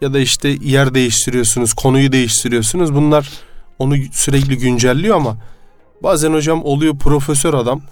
ya 0.00 0.12
da 0.12 0.18
işte 0.18 0.48
yer 0.48 0.94
değiştiriyorsunuz, 0.94 1.74
konuyu 1.74 2.12
değiştiriyorsunuz. 2.12 2.94
Bunlar 2.94 3.30
onu 3.78 3.96
sürekli 4.12 4.58
güncelliyor 4.58 5.16
ama 5.16 5.36
bazen 6.02 6.32
hocam 6.32 6.64
oluyor 6.64 6.98
profesör 6.98 7.54
adam 7.54 7.82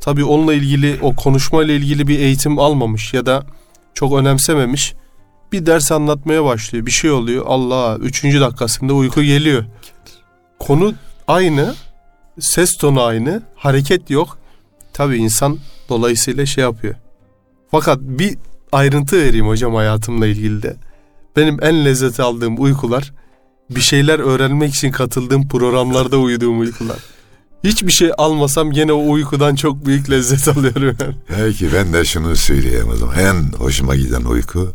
tabii 0.00 0.24
onunla 0.24 0.54
ilgili 0.54 0.98
o 1.02 1.14
konuşmayla 1.14 1.74
ilgili 1.74 2.08
bir 2.08 2.18
eğitim 2.18 2.58
almamış 2.58 3.14
ya 3.14 3.26
da 3.26 3.46
çok 3.94 4.18
önemsememiş. 4.18 4.94
Bir 5.52 5.66
ders 5.66 5.92
anlatmaya 5.92 6.44
başlıyor. 6.44 6.86
Bir 6.86 6.90
şey 6.90 7.10
oluyor. 7.10 7.44
Allah 7.48 7.96
3. 7.96 8.24
dakikasında 8.24 8.92
uyku 8.92 9.22
geliyor. 9.22 9.64
Konu 10.58 10.94
aynı, 11.28 11.74
ses 12.40 12.76
tonu 12.76 13.02
aynı, 13.02 13.42
hareket 13.56 14.10
yok. 14.10 14.38
Tabii 14.92 15.16
insan 15.16 15.58
dolayısıyla 15.88 16.46
şey 16.46 16.64
yapıyor. 16.64 16.94
Fakat 17.70 17.98
bir 18.00 18.38
ayrıntı 18.72 19.16
vereyim 19.16 19.46
hocam 19.46 19.74
hayatımla 19.74 20.26
ilgili 20.26 20.62
de. 20.62 20.76
Benim 21.36 21.58
en 21.62 21.84
lezzet 21.84 22.20
aldığım 22.20 22.62
uykular 22.62 23.12
bir 23.70 23.80
şeyler 23.80 24.18
öğrenmek 24.18 24.74
için 24.74 24.90
katıldığım 24.90 25.48
programlarda 25.48 26.18
uyuduğum 26.18 26.60
uykular. 26.60 26.98
Hiçbir 27.64 27.92
şey 27.92 28.10
almasam 28.18 28.70
gene 28.70 28.92
o 28.92 29.10
uykudan 29.10 29.54
çok 29.54 29.86
büyük 29.86 30.10
lezzet 30.10 30.48
alıyorum. 30.48 30.96
Belki 31.38 31.72
ben 31.72 31.92
de 31.92 32.04
şunu 32.04 32.36
söyleyeyim 32.36 32.88
o 32.92 32.96
zaman. 32.96 33.18
En 33.18 33.52
hoşuma 33.58 33.96
giden 33.96 34.24
uyku. 34.24 34.72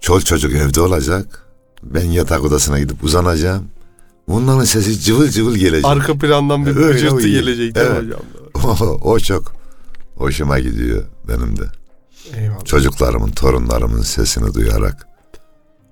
Çol 0.00 0.20
çocuk 0.20 0.52
evde 0.52 0.80
olacak. 0.80 1.46
Ben 1.82 2.04
yatak 2.04 2.44
odasına 2.44 2.78
gidip 2.78 3.04
uzanacağım. 3.04 3.68
Bunların 4.28 4.64
sesi 4.64 5.00
cıvıl 5.00 5.28
cıvıl 5.28 5.56
gelecek. 5.56 5.84
Arka 5.84 6.18
plandan 6.18 6.66
bir 6.66 6.76
Öyle 6.76 6.92
gıcırtı 6.92 7.28
gelecek 7.28 7.74
değil 7.74 7.86
Evet. 7.90 8.02
hocam? 8.04 8.98
o, 9.02 9.18
çok 9.18 9.52
hoşuma 10.16 10.58
gidiyor 10.58 11.04
benim 11.28 11.58
de. 11.58 11.64
Eyvallah. 12.36 12.64
Çocuklarımın, 12.64 13.30
torunlarımın 13.30 14.02
sesini 14.02 14.54
duyarak 14.54 15.06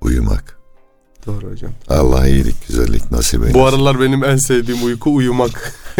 uyumak. 0.00 0.58
Doğru 1.26 1.50
hocam. 1.50 1.72
Allah 1.88 2.28
iyilik, 2.28 2.68
güzellik 2.68 3.10
nasip 3.10 3.40
eylesin. 3.40 3.54
Bu 3.60 3.66
aralar 3.66 4.00
benim 4.00 4.24
en 4.24 4.36
sevdiğim 4.36 4.84
uyku 4.84 5.14
uyumak. 5.14 5.74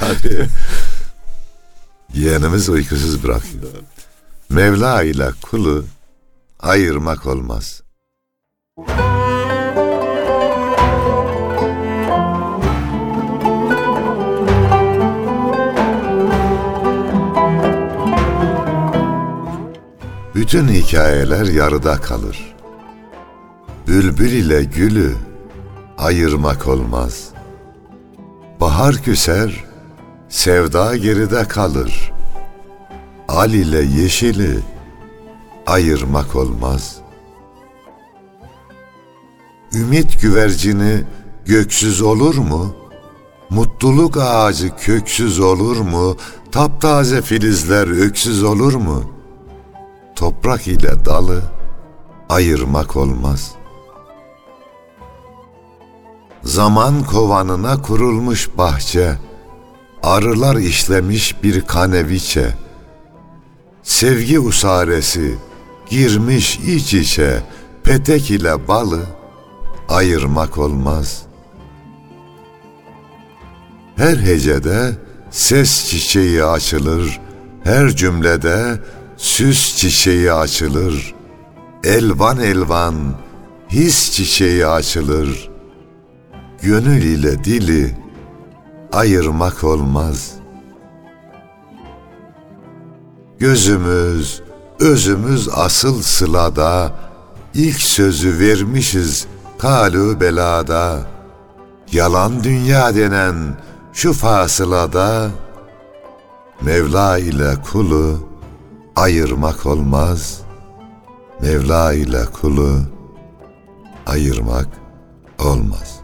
Tabii. 0.00 0.46
Yeğenimiz 2.14 2.68
uykusuz 2.68 3.22
bırakıyor. 3.24 3.64
Mevla 4.50 5.02
ile 5.02 5.30
kulu 5.42 5.84
ayırmak 6.60 7.26
olmaz. 7.26 7.82
Bütün 20.38 20.68
hikayeler 20.68 21.44
yarıda 21.44 21.96
kalır. 21.96 22.54
Bülbül 23.86 24.32
ile 24.32 24.64
gülü 24.64 25.14
ayırmak 25.98 26.68
olmaz. 26.68 27.28
Bahar 28.60 28.94
küser, 28.94 29.64
sevda 30.28 30.96
geride 30.96 31.44
kalır. 31.48 32.12
Al 33.28 33.50
ile 33.50 33.82
yeşili 33.82 34.58
ayırmak 35.66 36.36
olmaz. 36.36 36.96
Ümit 39.74 40.22
güvercini 40.22 41.04
göksüz 41.46 42.02
olur 42.02 42.34
mu? 42.34 42.76
Mutluluk 43.50 44.16
ağacı 44.16 44.76
köksüz 44.76 45.40
olur 45.40 45.76
mu? 45.76 46.16
Taptaze 46.52 47.22
filizler 47.22 48.06
öksüz 48.06 48.42
olur 48.42 48.74
mu? 48.74 49.17
Toprak 50.18 50.68
ile 50.68 51.04
dalı 51.04 51.42
ayırmak 52.28 52.96
olmaz. 52.96 53.54
Zaman 56.42 57.04
kovanına 57.04 57.82
kurulmuş 57.82 58.48
bahçe, 58.58 59.14
arılar 60.02 60.56
işlemiş 60.56 61.42
bir 61.42 61.60
kaneviçe, 61.60 62.54
sevgi 63.82 64.40
usaresi 64.40 65.38
girmiş 65.90 66.58
iç 66.58 66.94
içe, 66.94 67.42
petek 67.84 68.30
ile 68.30 68.68
balı 68.68 69.00
ayırmak 69.88 70.58
olmaz. 70.58 71.22
Her 73.96 74.16
hecede 74.16 74.96
ses 75.30 75.90
çiçeği 75.90 76.44
açılır, 76.44 77.20
her 77.64 77.88
cümlede 77.96 78.80
süs 79.18 79.76
çiçeği 79.76 80.32
açılır. 80.32 81.14
Elvan 81.84 82.40
elvan 82.40 82.94
his 83.68 84.12
çiçeği 84.12 84.66
açılır. 84.66 85.50
Gönül 86.62 87.02
ile 87.02 87.44
dili 87.44 87.96
ayırmak 88.92 89.64
olmaz. 89.64 90.32
Gözümüz, 93.38 94.42
özümüz 94.80 95.48
asıl 95.48 96.02
sılada, 96.02 96.92
ilk 97.54 97.80
sözü 97.82 98.38
vermişiz 98.38 99.26
kalu 99.58 100.20
belada. 100.20 101.06
Yalan 101.92 102.44
dünya 102.44 102.94
denen 102.94 103.36
şu 103.92 104.12
fasılada, 104.12 105.30
Mevla 106.60 107.18
ile 107.18 107.54
kulu 107.72 108.27
ayırmak 108.98 109.66
olmaz. 109.66 110.40
Mevla 111.42 111.92
ile 111.92 112.24
kulu 112.24 112.80
ayırmak 114.06 114.68
olmaz. 115.38 116.00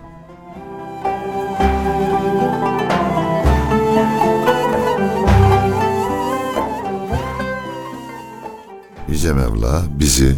Yüce 9.08 9.32
Mevla 9.32 9.82
bizi 9.88 10.36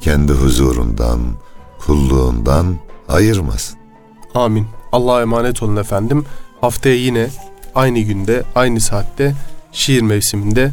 kendi 0.00 0.32
huzurundan, 0.32 1.20
kulluğundan 1.86 2.76
ayırmasın. 3.08 3.78
Amin. 4.34 4.66
Allah'a 4.92 5.22
emanet 5.22 5.62
olun 5.62 5.76
efendim. 5.76 6.24
Haftaya 6.60 6.94
yine 6.94 7.28
aynı 7.74 7.98
günde, 7.98 8.42
aynı 8.54 8.80
saatte 8.80 9.34
şiir 9.72 10.02
mevsiminde 10.02 10.72